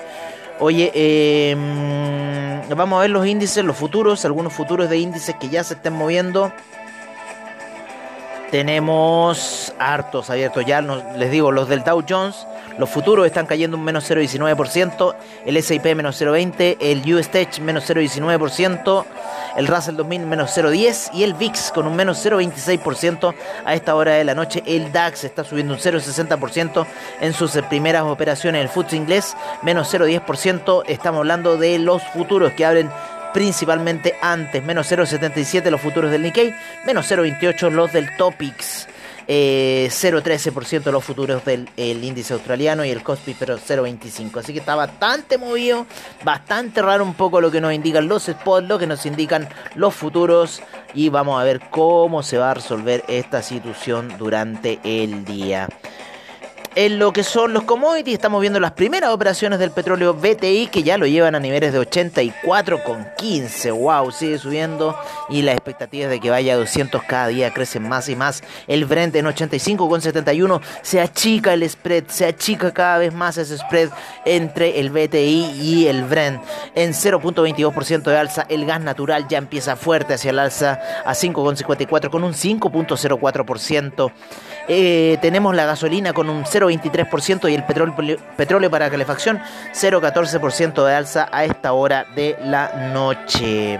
Oye, 0.64 0.92
em, 1.50 2.62
vamos 2.68 2.96
a 2.96 3.00
ver 3.00 3.10
los 3.10 3.26
índices, 3.26 3.64
los 3.64 3.76
futuros, 3.76 4.24
algunos 4.24 4.52
futuros 4.52 4.88
de 4.88 4.96
índices 4.96 5.34
que 5.34 5.48
ya 5.48 5.64
se 5.64 5.74
estén 5.74 5.92
moviendo. 5.92 6.52
Tenemos 8.52 9.74
hartos 9.80 10.30
abiertos 10.30 10.64
ya, 10.64 10.80
les 10.80 11.32
digo, 11.32 11.50
los 11.50 11.68
del 11.68 11.82
Dow 11.82 12.04
Jones, 12.08 12.46
los 12.78 12.88
futuros 12.88 13.26
están 13.26 13.46
cayendo 13.46 13.76
un 13.76 13.82
menos 13.82 14.08
0,19%, 14.08 15.16
el 15.46 15.56
S&P 15.56 15.96
menos 15.96 16.22
0,20%, 16.22 16.76
el 16.78 17.12
US 17.12 17.28
Tech 17.28 17.58
menos 17.58 17.90
0,19%, 17.90 19.04
el 19.56 19.66
Russell 19.66 19.96
2000 19.96 20.26
menos 20.26 20.56
0,10% 20.56 21.10
y 21.14 21.24
el 21.24 21.34
VIX 21.34 21.72
con 21.72 21.86
un 21.86 21.96
menos 21.96 22.24
0,26% 22.24 23.34
a 23.64 23.74
esta 23.74 23.94
hora 23.94 24.12
de 24.14 24.24
la 24.24 24.34
noche. 24.34 24.62
El 24.66 24.92
DAX 24.92 25.24
está 25.24 25.44
subiendo 25.44 25.74
un 25.74 25.80
0,60% 25.80 26.86
en 27.20 27.32
sus 27.32 27.52
primeras 27.68 28.02
operaciones. 28.02 28.62
El 28.62 28.68
FTSE 28.68 28.96
inglés 28.96 29.36
menos 29.62 29.92
0,10%. 29.92 30.84
Estamos 30.86 31.18
hablando 31.18 31.56
de 31.56 31.78
los 31.78 32.02
futuros 32.02 32.52
que 32.52 32.64
abren 32.64 32.90
principalmente 33.32 34.14
antes. 34.20 34.62
Menos 34.62 34.90
0,77 34.90 35.70
los 35.70 35.80
futuros 35.80 36.10
del 36.10 36.22
Nikkei, 36.22 36.54
menos 36.86 37.10
0,28 37.10 37.70
los 37.70 37.92
del 37.92 38.14
Topix. 39.32 39.92
0,13% 39.92 40.86
eh, 40.86 40.92
los 40.92 41.04
futuros 41.04 41.44
del 41.44 41.68
índice 41.76 42.34
australiano 42.34 42.84
y 42.84 42.90
el 42.90 43.02
Cospi, 43.02 43.34
pero 43.34 43.58
0,25. 43.58 44.38
Así 44.38 44.52
que 44.52 44.58
está 44.60 44.74
bastante 44.74 45.38
movido, 45.38 45.86
bastante 46.24 46.82
raro 46.82 47.04
un 47.04 47.14
poco 47.14 47.40
lo 47.40 47.50
que 47.50 47.60
nos 47.60 47.72
indican 47.72 48.08
los 48.08 48.24
spots, 48.24 48.68
lo 48.68 48.78
que 48.78 48.86
nos 48.86 49.06
indican 49.06 49.48
los 49.74 49.94
futuros. 49.94 50.62
Y 50.94 51.08
vamos 51.08 51.40
a 51.40 51.44
ver 51.44 51.60
cómo 51.70 52.22
se 52.22 52.38
va 52.38 52.50
a 52.50 52.54
resolver 52.54 53.04
esta 53.08 53.42
situación 53.42 54.12
durante 54.18 54.78
el 54.84 55.24
día 55.24 55.68
en 56.74 56.98
lo 56.98 57.12
que 57.12 57.24
son 57.24 57.52
los 57.52 57.64
commodities. 57.64 58.14
Estamos 58.14 58.40
viendo 58.40 58.60
las 58.60 58.72
primeras 58.72 59.10
operaciones 59.10 59.58
del 59.58 59.70
petróleo 59.70 60.14
BTI 60.14 60.68
que 60.68 60.82
ya 60.82 60.98
lo 60.98 61.06
llevan 61.06 61.34
a 61.34 61.40
niveles 61.40 61.72
de 61.72 61.80
84,15. 61.80 63.72
Wow, 63.72 64.10
sigue 64.12 64.38
subiendo 64.38 64.96
y 65.28 65.42
las 65.42 65.54
expectativas 65.54 66.10
de 66.10 66.20
que 66.20 66.30
vaya 66.30 66.54
a 66.54 66.56
200 66.56 67.02
cada 67.04 67.28
día 67.28 67.52
crecen 67.52 67.88
más 67.88 68.08
y 68.08 68.16
más. 68.16 68.42
El 68.66 68.84
Brent 68.84 69.14
en 69.16 69.26
85,71 69.26 70.60
se 70.82 71.00
achica 71.00 71.52
el 71.54 71.68
spread, 71.68 72.04
se 72.08 72.26
achica 72.26 72.72
cada 72.72 72.98
vez 72.98 73.12
más 73.12 73.36
ese 73.38 73.58
spread 73.58 73.90
entre 74.24 74.80
el 74.80 74.90
BTI 74.90 75.52
y 75.60 75.86
el 75.86 76.04
Brent. 76.04 76.42
En 76.74 76.92
0.22% 76.92 78.02
de 78.02 78.16
alza, 78.16 78.46
el 78.48 78.66
gas 78.66 78.80
natural 78.80 79.28
ya 79.28 79.38
empieza 79.38 79.76
fuerte 79.76 80.14
hacia 80.14 80.30
el 80.30 80.38
alza 80.38 80.80
a 81.04 81.12
5,54 81.12 82.10
con 82.10 82.24
un 82.24 82.32
5.04%. 82.32 84.12
Eh, 84.68 85.18
tenemos 85.20 85.54
la 85.54 85.66
gasolina 85.66 86.12
con 86.12 86.30
un 86.30 86.44
0,23% 86.44 87.50
y 87.50 87.54
el 87.54 87.64
petróleo, 87.64 88.70
para 88.70 88.90
calefacción 88.90 89.40
0,14% 89.72 90.84
de 90.84 90.94
alza 90.94 91.28
a 91.32 91.44
esta 91.44 91.72
hora 91.72 92.06
de 92.14 92.36
la 92.44 92.90
noche. 92.92 93.78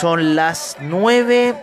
Son 0.00 0.36
las 0.36 0.76
9. 0.80 1.54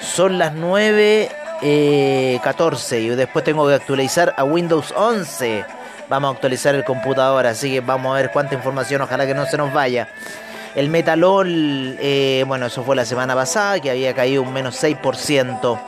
Son 0.00 0.38
las 0.38 0.52
9. 0.52 1.30
14 1.60 2.96
eh, 2.96 3.00
y 3.02 3.08
después 3.10 3.44
tengo 3.44 3.68
que 3.68 3.74
actualizar 3.74 4.34
a 4.38 4.44
Windows 4.44 4.94
11 4.96 5.66
vamos 6.08 6.30
a 6.30 6.34
actualizar 6.36 6.74
el 6.74 6.84
computador 6.84 7.46
así 7.46 7.70
que 7.70 7.80
vamos 7.80 8.12
a 8.12 8.14
ver 8.14 8.30
cuánta 8.32 8.54
información 8.54 9.02
ojalá 9.02 9.26
que 9.26 9.34
no 9.34 9.44
se 9.44 9.58
nos 9.58 9.70
vaya 9.70 10.08
el 10.74 10.88
metalol, 10.88 11.96
eh, 12.00 12.44
bueno, 12.46 12.66
eso 12.66 12.82
fue 12.82 12.96
la 12.96 13.04
semana 13.04 13.34
pasada, 13.34 13.80
que 13.80 13.90
había 13.90 14.14
caído 14.14 14.42
un 14.42 14.52
menos 14.52 14.82
6%. 14.82 15.78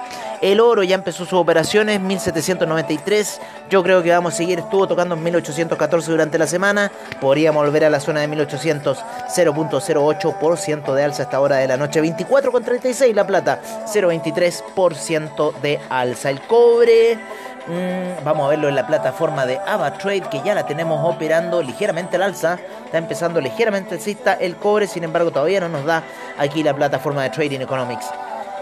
El 0.43 0.59
oro 0.59 0.83
ya 0.83 0.97
empezó 0.97 1.25
sus 1.25 1.35
operaciones, 1.35 2.01
1793. 2.01 3.41
Yo 3.71 3.85
creo 3.85 4.03
que 4.03 4.11
vamos 4.11 4.35
a 4.35 4.37
seguir, 4.37 4.59
estuvo 4.59 4.89
tocando 4.89 5.15
en 5.15 5.23
1814 5.23 6.11
durante 6.11 6.37
la 6.37 6.49
semana. 6.49 6.91
Podríamos 7.21 7.65
volver 7.65 7.85
a 7.85 7.91
la 7.91 8.01
zona 8.01 8.23
de 8.23 8.27
1800, 8.27 8.99
0.08% 9.29 10.95
de 10.95 11.05
alza 11.05 11.23
a 11.23 11.25
esta 11.27 11.41
hora 11.41 11.59
de 11.59 11.69
la 11.69 11.77
noche. 11.77 12.03
24,36 12.03 13.15
la 13.15 13.25
plata, 13.25 13.61
0.23% 13.87 15.61
de 15.61 15.79
alza. 15.89 16.31
El 16.31 16.41
cobre 16.41 17.21
Mm, 17.67 18.25
vamos 18.25 18.47
a 18.47 18.51
verlo 18.51 18.69
en 18.69 18.75
la 18.75 18.87
plataforma 18.87 19.47
de 19.47 19.59
AvaTrade 19.65 20.23
que 20.23 20.43
ya 20.43 20.55
la 20.55 20.67
tenemos 20.67 21.01
operando 21.09 21.63
ligeramente 21.63 22.17
al 22.17 22.23
alza. 22.23 22.59
Está 22.85 22.99
empezando 22.99 23.41
ligeramente 23.41 23.95
alcista 23.95 24.35
el 24.35 24.57
cobre, 24.57 24.87
sin 24.87 25.05
embargo 25.05 25.31
todavía 25.31 25.61
no 25.61 25.69
nos 25.69 25.85
da 25.85 26.03
aquí 26.39 26.63
la 26.63 26.75
plataforma 26.75 27.23
de 27.23 27.31
Trading 27.31 27.61
Economics. 27.61 28.07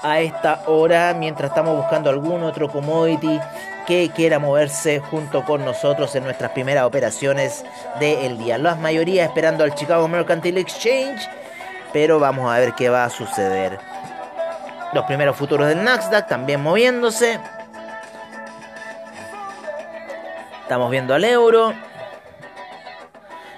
a 0.02 0.20
esta 0.20 0.64
hora, 0.66 1.14
mientras 1.14 1.52
estamos 1.52 1.78
buscando 1.78 2.10
algún 2.10 2.42
otro 2.44 2.70
commodity 2.70 3.40
que 3.86 4.10
quiera 4.16 4.40
moverse 4.40 5.00
junto 5.00 5.44
con 5.46 5.66
nosotros 5.66 6.16
en 6.16 6.24
nuestras 6.24 6.52
primeras 6.52 6.86
operaciones 6.86 7.64
del 8.00 8.38
día. 8.38 8.58
La 8.58 8.76
mayoría 8.76 9.26
esperando 9.26 9.64
al 9.64 9.76
Chicago 9.76 10.08
Mercantile 10.08 10.62
Exchange, 10.62 11.28
pero 11.94 12.20
vamos 12.20 12.52
a 12.52 12.60
ver 12.60 12.74
qué 12.74 12.90
va 12.90 13.06
a 13.06 13.10
suceder. 13.10 13.80
Los 14.94 15.06
primeros 15.06 15.36
futuros 15.36 15.68
del 15.68 15.84
Nasdaq 15.84 16.28
también 16.28 16.62
moviéndose. 16.62 17.40
Estamos 20.72 20.90
viendo 20.90 21.14
al 21.14 21.26
euro. 21.26 21.74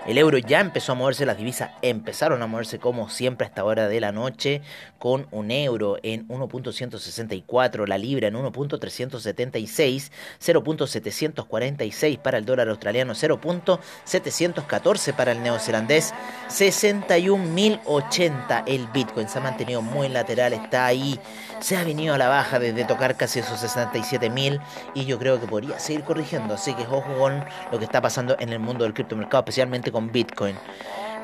El 0.06 0.18
euro 0.18 0.38
ya 0.38 0.60
empezó 0.60 0.92
a 0.92 0.96
moverse, 0.96 1.26
las 1.26 1.38
divisas 1.38 1.70
empezaron 1.82 2.42
a 2.42 2.48
moverse 2.48 2.78
como 2.78 3.10
siempre 3.10 3.46
a 3.46 3.48
esta 3.48 3.64
hora 3.64 3.88
de 3.88 4.02
la 4.02 4.12
noche, 4.12 4.62
con 5.00 5.28
un 5.32 5.50
euro 5.50 5.96
en 6.04 6.28
1.164, 6.28 7.88
la 7.88 7.98
libra 7.98 8.28
en 8.28 8.36
1.376, 8.36 10.12
0.746 10.42 12.20
para 12.20 12.38
el 12.38 12.44
dólar 12.44 12.68
australiano, 12.68 13.14
0.714 13.14 15.14
para 15.14 15.32
el 15.32 15.42
neozelandés, 15.42 16.14
61.080 16.50 18.64
el 18.68 18.88
bitcoin, 18.88 19.30
se 19.30 19.38
ha 19.38 19.42
mantenido 19.42 19.82
muy 19.82 20.10
lateral, 20.10 20.52
está 20.52 20.86
ahí 20.86 21.18
se 21.64 21.78
ha 21.78 21.84
venido 21.86 22.14
a 22.14 22.18
la 22.18 22.28
baja 22.28 22.60
desde 22.60 22.84
tocar 22.84 23.16
casi 23.16 23.40
esos 23.40 23.62
67 23.62 24.30
mil 24.30 24.60
y 24.94 25.06
yo 25.06 25.18
creo 25.18 25.40
que 25.40 25.48
podría 25.48 25.80
seguir 25.80 26.04
corrigiendo. 26.04 26.56
Así 26.56 26.74
que 26.74 26.84
ojo 26.84 27.06
con 27.18 27.46
lo 27.72 27.80
que 27.80 27.86
está 27.86 28.02
pasando 28.02 28.36
en 28.38 28.50
el 28.50 28.60
mundo 28.60 28.84
del 28.84 28.94
criptomercado, 28.94 29.44
especialmente 29.44 29.90
con 29.94 30.12
Bitcoin. 30.12 30.58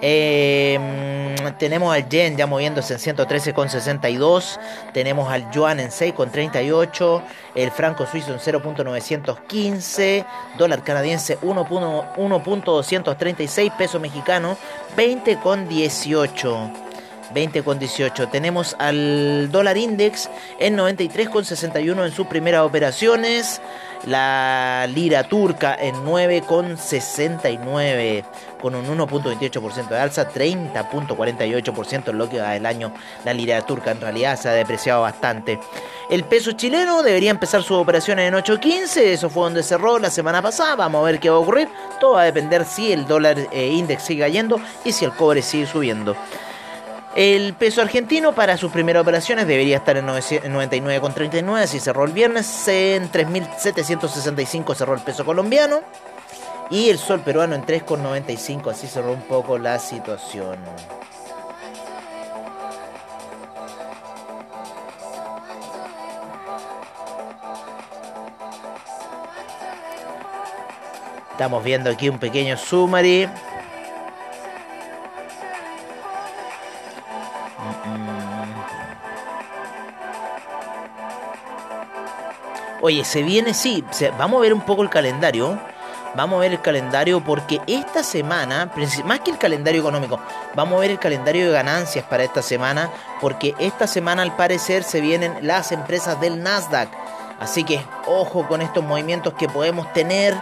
Em, 0.02 1.36
tenemos 1.58 1.94
al 1.94 2.08
yen 2.08 2.38
ya 2.38 2.48
moviéndose 2.48 2.94
en 2.94 3.00
113,62. 3.00 4.58
Tenemos 4.94 5.30
al 5.30 5.52
yuan 5.52 5.82
en 5.82 5.90
6,38. 5.90 7.22
El 7.56 7.72
franco 7.72 8.06
suizo 8.06 8.32
en 8.32 8.40
0.915. 8.40 10.26
Dólar 10.58 10.84
canadiense 10.84 11.38
1.236. 11.42 13.76
Peso 13.76 14.00
mexicano 14.00 14.56
20,18. 14.96 16.88
20 17.34 17.64
con 17.64 17.80
18. 17.80 18.28
Tenemos 18.30 18.76
al 18.80 19.52
dólar 19.52 19.78
index 19.78 20.30
en 20.60 20.76
93 20.76 21.30
con 21.30 21.46
61 21.46 22.06
en 22.06 22.12
sus 22.12 22.28
primeras 22.28 22.62
operaciones. 22.62 23.62
La 24.06 24.88
lira 24.88 25.24
turca 25.26 25.76
en 25.80 26.04
9 26.06 26.44
con 26.48 26.78
69 26.78 28.24
con 28.62 28.76
un 28.76 28.86
1.28% 28.86 29.88
de 29.88 30.00
alza, 30.00 30.30
30.48% 30.30 32.10
en 32.10 32.18
lo 32.18 32.30
que 32.30 32.40
va 32.40 32.52
del 32.52 32.66
año. 32.66 32.94
La 33.26 33.34
lira 33.34 33.62
turca 33.62 33.92
en 33.92 34.02
realidad 34.02 34.40
se 34.40 34.50
ha 34.50 34.54
depreciado 34.54 35.02
bastante. 35.02 35.60
El 36.10 36.24
peso 36.24 36.54
chileno 36.54 37.04
debería 37.04 37.32
empezar 37.32 37.62
sus 37.62 37.78
operaciones 37.78 38.28
en 38.28 38.34
8.15, 38.34 38.98
eso 38.98 39.30
fue 39.30 39.44
donde 39.44 39.64
cerró 39.64 40.00
la 40.00 40.10
semana 40.10 40.42
pasada, 40.42 40.76
vamos 40.76 41.02
a 41.02 41.06
ver 41.06 41.20
qué 41.20 41.30
va 41.30 41.36
a 41.38 41.40
ocurrir. 41.40 41.70
Todo 42.00 42.14
va 42.14 42.22
a 42.22 42.26
depender 42.26 42.66
si 42.66 42.92
el 42.92 43.06
dólar 43.06 43.38
eh, 43.52 43.68
index 43.68 44.04
sigue 44.04 44.22
cayendo 44.22 44.60
y 44.84 44.92
si 44.92 45.06
el 45.06 45.12
cobre 45.12 45.42
sigue 45.42 45.68
subiendo. 45.68 46.16
El 47.16 47.54
peso 47.56 47.82
argentino 47.82 48.34
para 48.34 48.56
sus 48.56 48.72
primeras 48.72 49.02
operaciones 49.02 49.48
debería 49.48 49.78
estar 49.78 49.98
en 49.98 50.08
99,39 50.08 51.66
si 51.66 51.80
cerró 51.80 52.06
el 52.06 52.12
viernes, 52.12 52.68
en 52.68 53.12
3.765 53.12 54.76
cerró 54.76 54.94
el 54.94 55.02
peso 55.02 55.26
colombiano 55.26 55.82
y 56.70 56.90
el 56.90 57.00
sol 57.00 57.22
peruano 57.22 57.56
en 57.56 57.66
3,95, 57.66 58.72
así 58.72 58.88
cerró 58.88 59.12
un 59.12 59.24
poco 59.24 59.58
la 59.58 59.80
situación. 59.80 60.58
Estamos 71.32 71.64
viendo 71.64 71.90
aquí 71.90 72.10
un 72.10 72.20
pequeño 72.20 72.58
summary. 72.58 73.28
Oye, 82.82 83.04
se 83.04 83.24
viene, 83.24 83.54
sí, 83.54 83.84
vamos 84.18 84.40
a 84.40 84.42
ver 84.42 84.54
un 84.54 84.62
poco 84.62 84.84
el 84.84 84.90
calendario. 84.90 85.60
Vamos 86.16 86.38
a 86.38 86.42
ver 86.42 86.54
el 86.54 86.62
calendario 86.62 87.24
porque 87.24 87.62
esta 87.68 88.04
semana, 88.04 88.72
más 89.06 89.20
que 89.20 89.32
el 89.32 89.38
calendario 89.38 89.82
económico, 89.82 90.20
vamos 90.56 90.78
a 90.78 90.82
ver 90.82 90.92
el 90.92 91.00
calendario 91.00 91.46
de 91.46 91.52
ganancias 91.52 92.04
para 92.06 92.24
esta 92.24 92.42
semana 92.42 92.90
porque 93.22 93.54
esta 93.60 93.86
semana 93.86 94.24
al 94.24 94.36
parecer 94.36 94.84
se 94.84 95.02
vienen 95.02 95.36
las 95.42 95.72
empresas 95.72 96.20
del 96.20 96.42
Nasdaq. 96.42 96.90
Así 97.40 97.64
que 97.64 97.82
ojo 98.08 98.48
con 98.48 98.62
estos 98.62 98.84
movimientos 98.84 99.34
que 99.34 99.48
podemos 99.48 99.92
tener. 99.94 100.36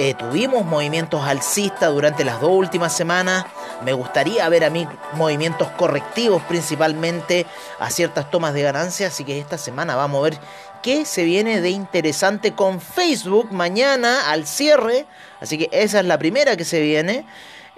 Eh, 0.00 0.14
tuvimos 0.14 0.64
movimientos 0.64 1.24
alcistas 1.24 1.92
durante 1.92 2.24
las 2.24 2.40
dos 2.40 2.52
últimas 2.52 2.96
semanas. 2.96 3.46
Me 3.84 3.92
gustaría 3.92 4.48
ver 4.48 4.62
a 4.62 4.70
mí 4.70 4.86
movimientos 5.14 5.66
correctivos 5.70 6.40
principalmente 6.44 7.46
a 7.80 7.90
ciertas 7.90 8.30
tomas 8.30 8.54
de 8.54 8.62
ganancias. 8.62 9.12
Así 9.12 9.24
que 9.24 9.40
esta 9.40 9.58
semana 9.58 9.96
vamos 9.96 10.20
a 10.20 10.30
ver 10.30 10.38
qué 10.84 11.04
se 11.04 11.24
viene 11.24 11.60
de 11.60 11.70
interesante 11.70 12.52
con 12.52 12.80
Facebook 12.80 13.50
mañana 13.50 14.30
al 14.30 14.46
cierre. 14.46 15.04
Así 15.40 15.58
que 15.58 15.68
esa 15.72 15.98
es 15.98 16.06
la 16.06 16.16
primera 16.16 16.56
que 16.56 16.64
se 16.64 16.80
viene. 16.80 17.26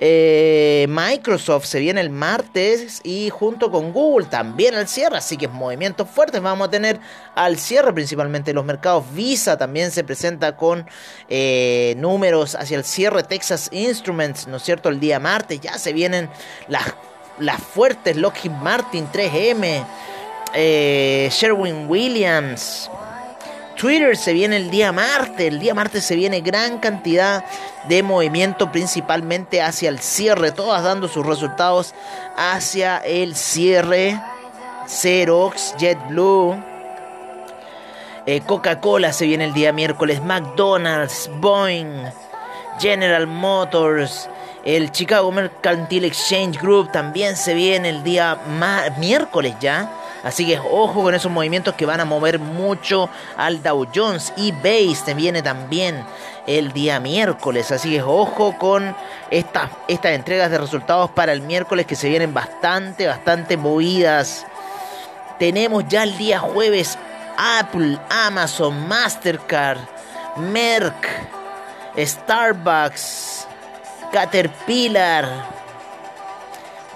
Eh, 0.03 0.87
Microsoft 0.89 1.67
se 1.67 1.79
viene 1.79 2.01
el 2.01 2.09
martes 2.09 3.03
y 3.05 3.29
junto 3.29 3.71
con 3.71 3.93
Google 3.93 4.27
también 4.29 4.75
al 4.75 4.89
cierre, 4.89 5.19
así 5.19 5.37
que 5.37 5.47
movimientos 5.47 6.09
fuertes 6.09 6.41
vamos 6.41 6.69
a 6.69 6.71
tener 6.71 6.99
al 7.35 7.59
cierre, 7.59 7.93
principalmente 7.93 8.55
los 8.55 8.65
mercados. 8.65 9.05
Visa 9.15 9.59
también 9.59 9.91
se 9.91 10.03
presenta 10.03 10.57
con 10.57 10.87
eh, 11.29 11.95
números 11.99 12.55
hacia 12.55 12.79
el 12.79 12.85
cierre. 12.85 13.23
Texas 13.25 13.69
Instruments, 13.73 14.47
¿no 14.47 14.57
es 14.57 14.63
cierto? 14.63 14.89
El 14.89 15.01
día 15.01 15.21
martes 15.21 15.61
ya 15.61 15.77
se 15.77 15.93
vienen 15.93 16.31
las, 16.67 16.95
las 17.39 17.61
fuertes 17.61 18.17
Lockheed 18.17 18.53
Martin 18.53 19.07
3M, 19.13 19.85
eh, 20.55 21.29
Sherwin 21.31 21.91
Williams. 21.91 22.91
Twitter 23.81 24.15
se 24.15 24.35
viene 24.35 24.57
el 24.57 24.71
día 24.71 24.93
martes. 24.93 25.47
El 25.47 25.59
día 25.59 25.73
martes 25.73 26.05
se 26.05 26.15
viene 26.15 26.43
gran 26.43 26.81
cantidad 26.81 27.43
de 27.89 28.03
movimiento, 28.03 28.71
principalmente 28.71 29.63
hacia 29.63 29.89
el 29.89 30.01
cierre. 30.01 30.53
Todas 30.53 30.85
dando 30.85 31.09
sus 31.09 31.25
resultados 31.25 31.95
hacia 32.37 32.99
el 32.99 33.35
cierre. 33.35 34.21
Xerox, 34.87 35.77
JetBlue. 35.79 36.63
Eh, 38.27 38.43
Coca-Cola 38.43 39.15
se 39.15 39.25
viene 39.25 39.47
el 39.47 39.55
día 39.55 39.73
miércoles. 39.73 40.21
McDonald's, 40.23 41.31
Boeing, 41.37 42.05
General 42.79 43.27
Motors. 43.27 44.29
El 44.63 44.93
Chicago 44.93 45.33
Mercantile 45.33 46.07
Exchange 46.07 46.61
Group 46.61 46.93
también 46.93 47.35
se 47.35 47.55
viene 47.55 47.89
el 47.89 48.05
día 48.05 48.37
miércoles 48.99 49.55
ya. 49.59 49.91
Así 50.23 50.47
que 50.47 50.59
ojo 50.59 51.03
con 51.03 51.15
esos 51.15 51.31
movimientos 51.31 51.75
que 51.75 51.87
van 51.87 52.01
a 52.01 52.05
mover 52.05 52.39
mucho 52.39 53.09
al 53.37 53.63
Dow 53.63 53.87
Jones. 53.95 54.33
Y 54.37 54.53
Base 54.53 55.15
viene 55.15 55.43
también 55.43 56.05
el 56.47 56.73
día 56.73 57.01
miércoles. 57.01 57.71
Así 57.73 57.91
que 57.91 58.03
ojo 58.03 58.57
con 58.59 58.95
estas 59.31 59.71
entregas 60.05 60.51
de 60.51 60.59
resultados 60.59 61.11
para 61.11 61.33
el 61.33 61.43
miércoles 61.43 61.87
que 61.87 61.97
se 61.97 62.09
vienen 62.09 62.35
bastante, 62.35 63.07
bastante 63.07 63.57
movidas. 63.57 64.47
Tenemos 65.39 65.85
ya 65.89 66.03
el 66.03 66.17
día 66.19 66.39
jueves 66.39 66.99
Apple, 67.39 67.99
Amazon, 68.11 68.87
Mastercard, 68.87 69.81
Merck, 70.37 71.07
Starbucks, 71.97 73.47
Caterpillar, 74.13 75.27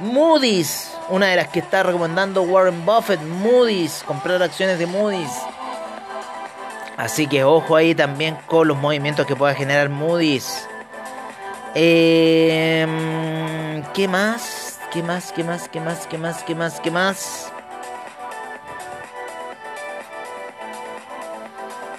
Moody's 0.01 0.94
una 1.09 1.29
de 1.29 1.37
las 1.37 1.49
que 1.49 1.61
está 1.61 1.83
recomendando 1.83 2.43
Warren 2.43 2.85
Buffett, 2.85 3.21
Moody's, 3.21 4.03
comprar 4.07 4.43
acciones 4.43 4.79
de 4.79 4.87
Moody's. 4.87 5.31
Así 6.97 7.27
que 7.27 7.45
ojo 7.45 7.77
ahí 7.77 7.95
también 7.95 8.37
con 8.47 8.69
los 8.69 8.77
movimientos 8.77 9.27
que 9.27 9.37
pueda 9.37 9.55
generar 9.55 9.89
Moody's. 9.89 10.67
Em, 11.75 12.93
¿Qué 13.93 14.07
más? 14.09 14.79
¿Qué 14.93 15.03
más? 15.03 15.33
¿Qué 15.33 15.43
más? 15.43 15.69
¿Qué 15.69 15.81
más? 15.81 16.07
¿Qué 16.07 16.19
más? 16.19 16.43
¿Qué 16.45 16.55
más? 16.55 16.81
¿Qué 16.81 16.91
más? 16.91 17.53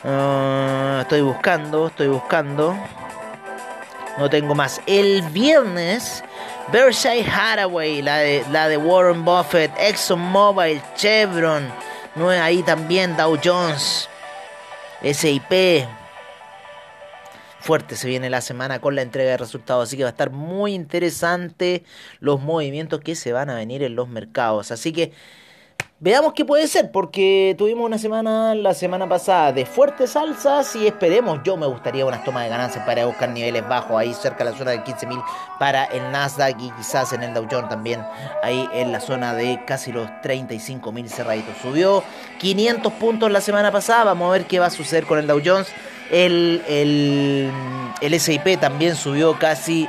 Ah, 0.06 1.00
estoy 1.02 1.22
buscando, 1.22 1.88
estoy 1.88 2.08
buscando. 2.08 2.76
No 4.18 4.30
tengo 4.30 4.56
más. 4.56 4.82
El 4.86 5.24
viernes 5.24 6.24
Berkshire 6.71 7.30
Hathaway, 7.30 8.01
la 8.01 8.17
de, 8.17 8.43
la 8.51 8.67
de 8.67 8.78
Warren 8.78 9.23
Buffett, 9.23 9.71
ExxonMobil, 9.78 10.82
Chevron, 10.95 11.71
no 12.15 12.30
ahí 12.30 12.63
también 12.63 13.15
Dow 13.15 13.38
Jones, 13.43 14.10
SIP. 15.04 15.88
Fuerte 17.60 17.95
se 17.95 18.08
viene 18.08 18.30
la 18.30 18.41
semana 18.41 18.80
con 18.80 18.95
la 18.95 19.04
entrega 19.04 19.32
de 19.32 19.38
resultados, 19.38 19.89
así 19.89 19.97
que 19.97 20.04
va 20.04 20.10
a 20.10 20.12
estar 20.12 20.32
muy 20.32 20.73
interesante 20.73 21.84
los 22.19 22.41
movimientos 22.41 22.99
que 22.99 23.15
se 23.15 23.32
van 23.32 23.49
a 23.49 23.56
venir 23.56 23.84
en 23.84 23.95
los 23.95 24.08
mercados. 24.08 24.71
Así 24.71 24.91
que 24.91 25.13
Veamos 26.01 26.34
qué 26.34 26.43
puede 26.43 26.67
ser, 26.67 26.91
porque 26.91 27.55
tuvimos 27.58 27.86
una 27.86 27.97
semana 27.97 28.53
la 28.53 28.73
semana 28.73 29.08
pasada 29.08 29.53
de 29.53 29.65
fuertes 29.65 30.17
alzas 30.17 30.75
y 30.75 30.88
esperemos, 30.88 31.39
yo 31.45 31.55
me 31.55 31.65
gustaría 31.67 32.05
unas 32.05 32.21
tomas 32.25 32.43
de 32.43 32.49
ganancias 32.49 32.86
para 32.86 33.05
buscar 33.05 33.29
niveles 33.29 33.65
bajos 33.65 33.97
ahí 33.97 34.13
cerca 34.13 34.43
de 34.43 34.51
la 34.51 34.58
zona 34.58 34.71
de 34.71 34.84
15.000 34.84 35.23
para 35.58 35.86
el 35.86 36.12
Nasdaq 36.12 36.60
y 36.60 36.69
quizás 36.71 37.13
en 37.13 37.23
el 37.23 37.34
Dow 37.34 37.47
Jones 37.49 37.69
también 37.69 38.03
ahí 38.43 38.67
en 38.73 38.91
la 38.91 38.99
zona 38.99 39.34
de 39.34 39.63
casi 39.65 39.93
los 39.93 40.10
35.000 40.21 41.08
cerraditos. 41.08 41.55
Subió 41.62 42.03
500 42.39 42.91
puntos 42.91 43.31
la 43.31 43.39
semana 43.39 43.71
pasada, 43.71 44.03
vamos 44.03 44.27
a 44.27 44.34
ver 44.34 44.47
qué 44.47 44.60
va 44.60 44.65
a 44.65 44.71
suceder 44.71 45.05
con 45.05 45.17
el 45.17 45.27
Dow 45.27 45.41
Jones. 45.43 45.69
El, 46.12 46.62
el, 46.67 47.49
el 48.01 48.13
S&P 48.13 48.58
también 48.58 48.97
subió 48.97 49.39
casi 49.39 49.88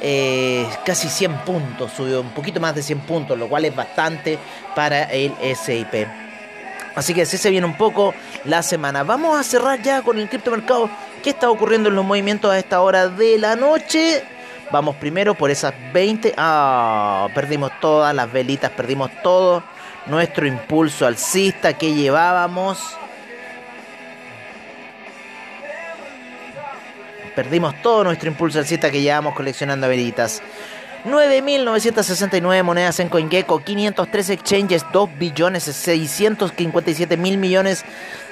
eh, 0.00 0.66
casi 0.84 1.08
100 1.08 1.38
puntos, 1.38 1.92
subió 1.92 2.20
un 2.20 2.30
poquito 2.30 2.60
más 2.60 2.74
de 2.74 2.82
100 2.82 3.00
puntos, 3.00 3.38
lo 3.38 3.48
cual 3.48 3.64
es 3.64 3.74
bastante 3.74 4.38
para 4.74 5.04
el 5.04 5.32
SIP. 5.56 6.06
Así 6.94 7.14
que 7.14 7.22
así 7.22 7.38
se 7.38 7.50
viene 7.50 7.66
un 7.66 7.76
poco 7.76 8.12
la 8.44 8.62
semana. 8.62 9.04
Vamos 9.04 9.38
a 9.38 9.44
cerrar 9.44 9.80
ya 9.80 10.02
con 10.02 10.18
el 10.18 10.28
criptomercado. 10.28 10.90
¿Qué 11.22 11.30
está 11.30 11.48
ocurriendo 11.48 11.88
en 11.88 11.94
los 11.94 12.04
movimientos 12.04 12.50
a 12.50 12.58
esta 12.58 12.80
hora 12.80 13.08
de 13.08 13.38
la 13.38 13.54
noche? 13.54 14.24
Vamos 14.72 14.96
primero 14.96 15.34
por 15.34 15.50
esas 15.50 15.74
20. 15.92 16.34
Ah, 16.36 17.28
perdimos 17.34 17.70
todas 17.80 18.14
las 18.14 18.30
velitas, 18.32 18.70
perdimos 18.72 19.10
todo 19.22 19.62
nuestro 20.06 20.46
impulso 20.46 21.06
alcista 21.06 21.74
que 21.74 21.94
llevábamos. 21.94 22.96
Perdimos 27.38 27.80
todo 27.82 28.02
nuestro 28.02 28.28
impulso 28.28 28.58
alcista 28.58 28.90
que 28.90 29.00
llevamos 29.00 29.32
coleccionando 29.32 29.86
veritas. 29.86 30.42
9.969 31.08 32.62
monedas 32.62 33.00
en 33.00 33.08
CoinGecko, 33.08 33.60
503 33.60 34.30
exchanges, 34.30 34.84
2 34.92 35.18
billones 35.18 35.62
657 35.62 37.16
mil 37.16 37.38
millones 37.38 37.84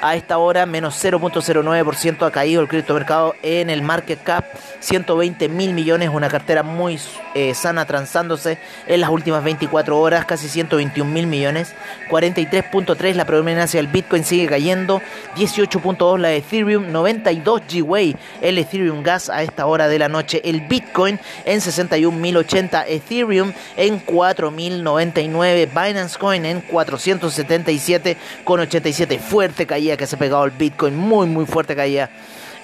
a 0.03 0.15
esta 0.15 0.39
hora, 0.39 0.67
menos 0.67 1.03
0.09% 1.03 2.27
ha 2.27 2.31
caído 2.31 2.61
el 2.61 2.69
criptomercado 2.69 3.35
en 3.43 3.71
el 3.71 3.83
market 3.83 4.23
cap, 4.23 4.45
120 4.81 5.49
mil 5.49 5.73
millones, 5.73 6.11
una 6.13 6.29
cartera 6.29 6.63
muy 6.63 6.99
eh, 7.35 7.55
sana 7.55 7.87
transándose 7.87 8.59
en 8.87 9.01
las 9.01 9.11
últimas 9.11 9.43
24 9.43 9.99
horas, 9.99 10.27
casi 10.27 10.49
121 10.49 11.11
mil 11.11 11.27
millones, 11.27 11.75
43.3 12.11 13.15
la 13.15 13.25
predominancia 13.25 13.81
del 13.81 13.91
Bitcoin 13.91 14.25
sigue 14.25 14.47
cayendo, 14.47 15.01
18.2 15.37 16.19
la 16.19 16.33
Ethereum, 16.33 16.93
92 16.93 17.63
G-Way 17.69 18.17
el 18.43 18.59
Ethereum 18.59 19.03
Gas 19.03 19.31
a 19.31 19.43
esta 19.43 19.67
hora 19.67 19.89
de 19.89 19.99
la 19.99 20.09
noche, 20.09 20.43
el 20.45 20.61
Bitcoin 20.63 21.19
en 21.45 21.61
61.080, 21.61 22.66
Ethereum 22.87 23.53
en 23.77 24.05
4.099, 24.05 25.69
Binance 25.69 26.19
Coin 26.19 26.45
en 26.45 26.61
477 26.61 28.17
con 28.45 28.61
87, 28.61 29.19
fuerte 29.19 29.67
caída 29.67 29.97
que 29.97 30.07
se 30.07 30.17
ha 30.17 30.19
pegado 30.19 30.45
el 30.45 30.51
Bitcoin, 30.51 30.97
muy, 30.97 31.27
muy 31.27 31.47
fuerte 31.47 31.75
caía. 31.77 32.11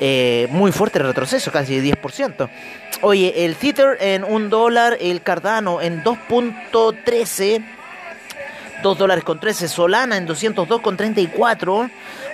Eh, 0.05 0.49
muy 0.51 0.73
fuerte 0.73 0.99
retroceso, 0.99 1.53
casi 1.53 1.79
10%. 1.81 2.49
Oye, 3.03 3.45
el 3.45 3.55
Tether 3.55 3.99
en 4.01 4.25
un 4.25 4.51
dólar, 4.51 4.97
el 5.01 5.23
Cardano 5.23 5.81
en 5.81 6.03
2.13. 6.03 7.63
2 8.83 8.99
dólares 8.99 9.23
con 9.23 9.39
13. 9.39 9.69
Solana 9.69 10.17
en 10.17 10.27
202 10.27 10.81
con 10.81 10.97
34. 10.97 11.89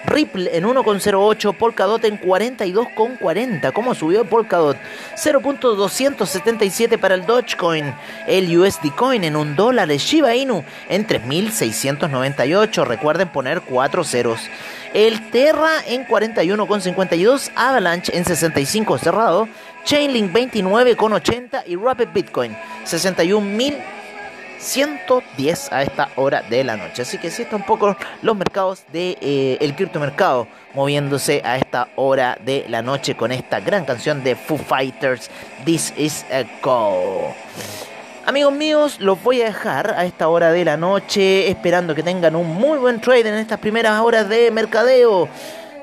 Ripple 0.07 0.57
en 0.57 0.65
1,08. 0.65 1.55
Polkadot 1.57 2.05
en 2.05 2.21
42,40. 2.21 3.73
¿Cómo 3.73 3.95
subió 3.95 4.25
Polkadot? 4.25 4.77
0.277 5.17 6.99
para 6.99 7.15
el 7.15 7.27
Dogecoin. 7.27 7.95
El 8.27 8.57
USD 8.57 8.95
Coin 8.97 9.25
en 9.25 9.37
1 9.37 9.55
dólar. 9.55 9.91
El 9.91 9.99
Shiba 9.99 10.35
Inu 10.35 10.65
en 10.89 11.07
3.698. 11.07 12.85
Recuerden 12.87 13.29
poner 13.29 13.61
4 13.63 14.05
ceros. 14.05 14.41
El 14.95 15.31
Terra 15.31 15.71
en 15.87 16.07
41,52. 16.07 17.51
Avalanche 17.55 18.17
en 18.17 18.25
65 18.25 18.99
cerrado. 18.99 19.49
Chainlink 19.85 20.33
29,80 20.33 21.63
y 21.67 21.77
Rapid 21.77 22.09
Bitcoin 22.13 22.57
61.110 24.59 25.73
a 25.73 25.83
esta 25.83 26.09
hora 26.17 26.43
de 26.43 26.65
la 26.65 26.77
noche. 26.77 27.03
Así 27.03 27.19
que 27.19 27.31
sí 27.31 27.43
está 27.43 27.57
un 27.57 27.65
poco 27.65 27.97
los 28.23 28.37
mercados 28.37 28.85
del 28.93 29.17
de, 29.21 29.59
eh, 29.61 29.75
criptomercado 29.77 30.49
moviéndose 30.75 31.43
a 31.45 31.57
esta 31.57 31.89
hora 31.97 32.39
de 32.45 32.65
la 32.69 32.83
noche 32.83 33.17
con 33.17 33.33
esta 33.33 33.61
gran 33.61 33.85
canción 33.85 34.23
de 34.23 34.37
Foo 34.37 34.59
Fighters, 34.59 35.31
This 35.65 35.93
is 35.97 36.25
a 36.31 36.45
Call. 36.63 37.35
Amigos 38.27 38.53
míos, 38.53 39.01
los 39.01 39.23
voy 39.23 39.41
a 39.41 39.47
dejar 39.47 39.95
a 39.97 40.05
esta 40.05 40.29
hora 40.29 40.53
de 40.53 40.65
la 40.65 40.77
noche 40.77 41.49
esperando 41.49 41.95
que 41.95 42.03
tengan 42.03 42.37
un 42.37 42.47
muy 42.47 42.79
buen 42.79 43.01
trade 43.01 43.29
en 43.29 43.35
estas 43.35 43.59
primeras 43.59 44.01
horas 44.01 44.29
de 44.29 44.51
mercadeo 44.51 45.29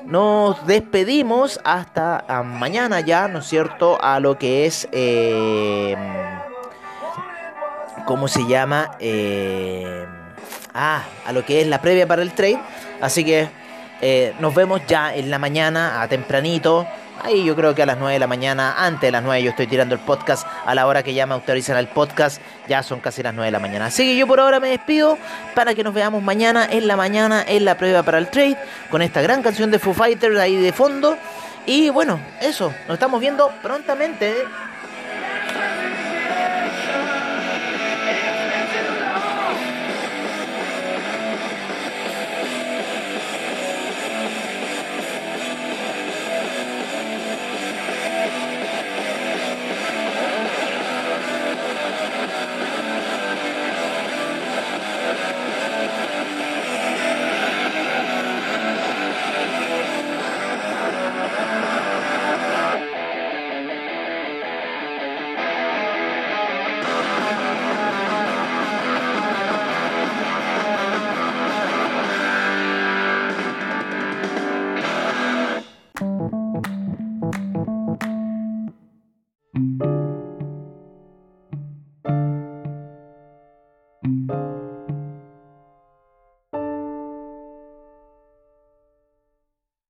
nos 0.06 0.64
despedimos 0.68 1.60
hasta 1.64 2.24
ah, 2.28 2.44
mañana 2.44 3.00
ya, 3.00 3.26
¿no 3.26 3.40
es 3.40 3.46
cierto? 3.46 3.98
A 4.00 4.20
lo 4.20 4.38
que 4.38 4.66
es... 4.66 4.88
Eh, 4.92 6.35
¿Cómo 8.06 8.28
se 8.28 8.46
llama? 8.46 8.92
Eh, 9.00 10.06
ah, 10.72 11.02
a 11.26 11.32
lo 11.32 11.44
que 11.44 11.60
es 11.60 11.66
la 11.66 11.80
previa 11.80 12.06
para 12.06 12.22
el 12.22 12.32
trade. 12.32 12.60
Así 13.00 13.24
que 13.24 13.48
eh, 14.00 14.32
nos 14.38 14.54
vemos 14.54 14.80
ya 14.86 15.12
en 15.12 15.28
la 15.28 15.40
mañana, 15.40 16.00
a 16.00 16.06
tempranito. 16.06 16.86
Ahí 17.24 17.44
yo 17.44 17.56
creo 17.56 17.74
que 17.74 17.82
a 17.82 17.86
las 17.86 17.98
9 17.98 18.12
de 18.12 18.18
la 18.20 18.28
mañana, 18.28 18.76
antes 18.78 19.00
de 19.00 19.10
las 19.10 19.24
9 19.24 19.42
yo 19.42 19.50
estoy 19.50 19.66
tirando 19.66 19.96
el 19.96 20.00
podcast, 20.00 20.46
a 20.64 20.72
la 20.76 20.86
hora 20.86 21.02
que 21.02 21.14
ya 21.14 21.26
me 21.26 21.34
autorizan 21.34 21.76
el 21.78 21.88
podcast, 21.88 22.40
ya 22.68 22.84
son 22.84 23.00
casi 23.00 23.24
las 23.24 23.34
9 23.34 23.46
de 23.46 23.50
la 23.50 23.58
mañana. 23.58 23.86
Así 23.86 24.04
que 24.04 24.16
yo 24.16 24.28
por 24.28 24.38
ahora 24.38 24.60
me 24.60 24.68
despido 24.68 25.18
para 25.56 25.74
que 25.74 25.82
nos 25.82 25.92
veamos 25.92 26.22
mañana 26.22 26.64
en 26.70 26.86
la 26.86 26.96
mañana 26.96 27.44
en 27.44 27.64
la 27.64 27.76
prueba 27.76 28.04
para 28.04 28.18
el 28.18 28.28
trade, 28.28 28.56
con 28.88 29.02
esta 29.02 29.20
gran 29.20 29.42
canción 29.42 29.72
de 29.72 29.80
Foo 29.80 29.94
Fighters 29.94 30.38
ahí 30.38 30.54
de 30.54 30.72
fondo. 30.72 31.16
Y 31.66 31.90
bueno, 31.90 32.20
eso, 32.40 32.72
nos 32.86 32.94
estamos 32.94 33.20
viendo 33.20 33.50
prontamente. 33.62 34.32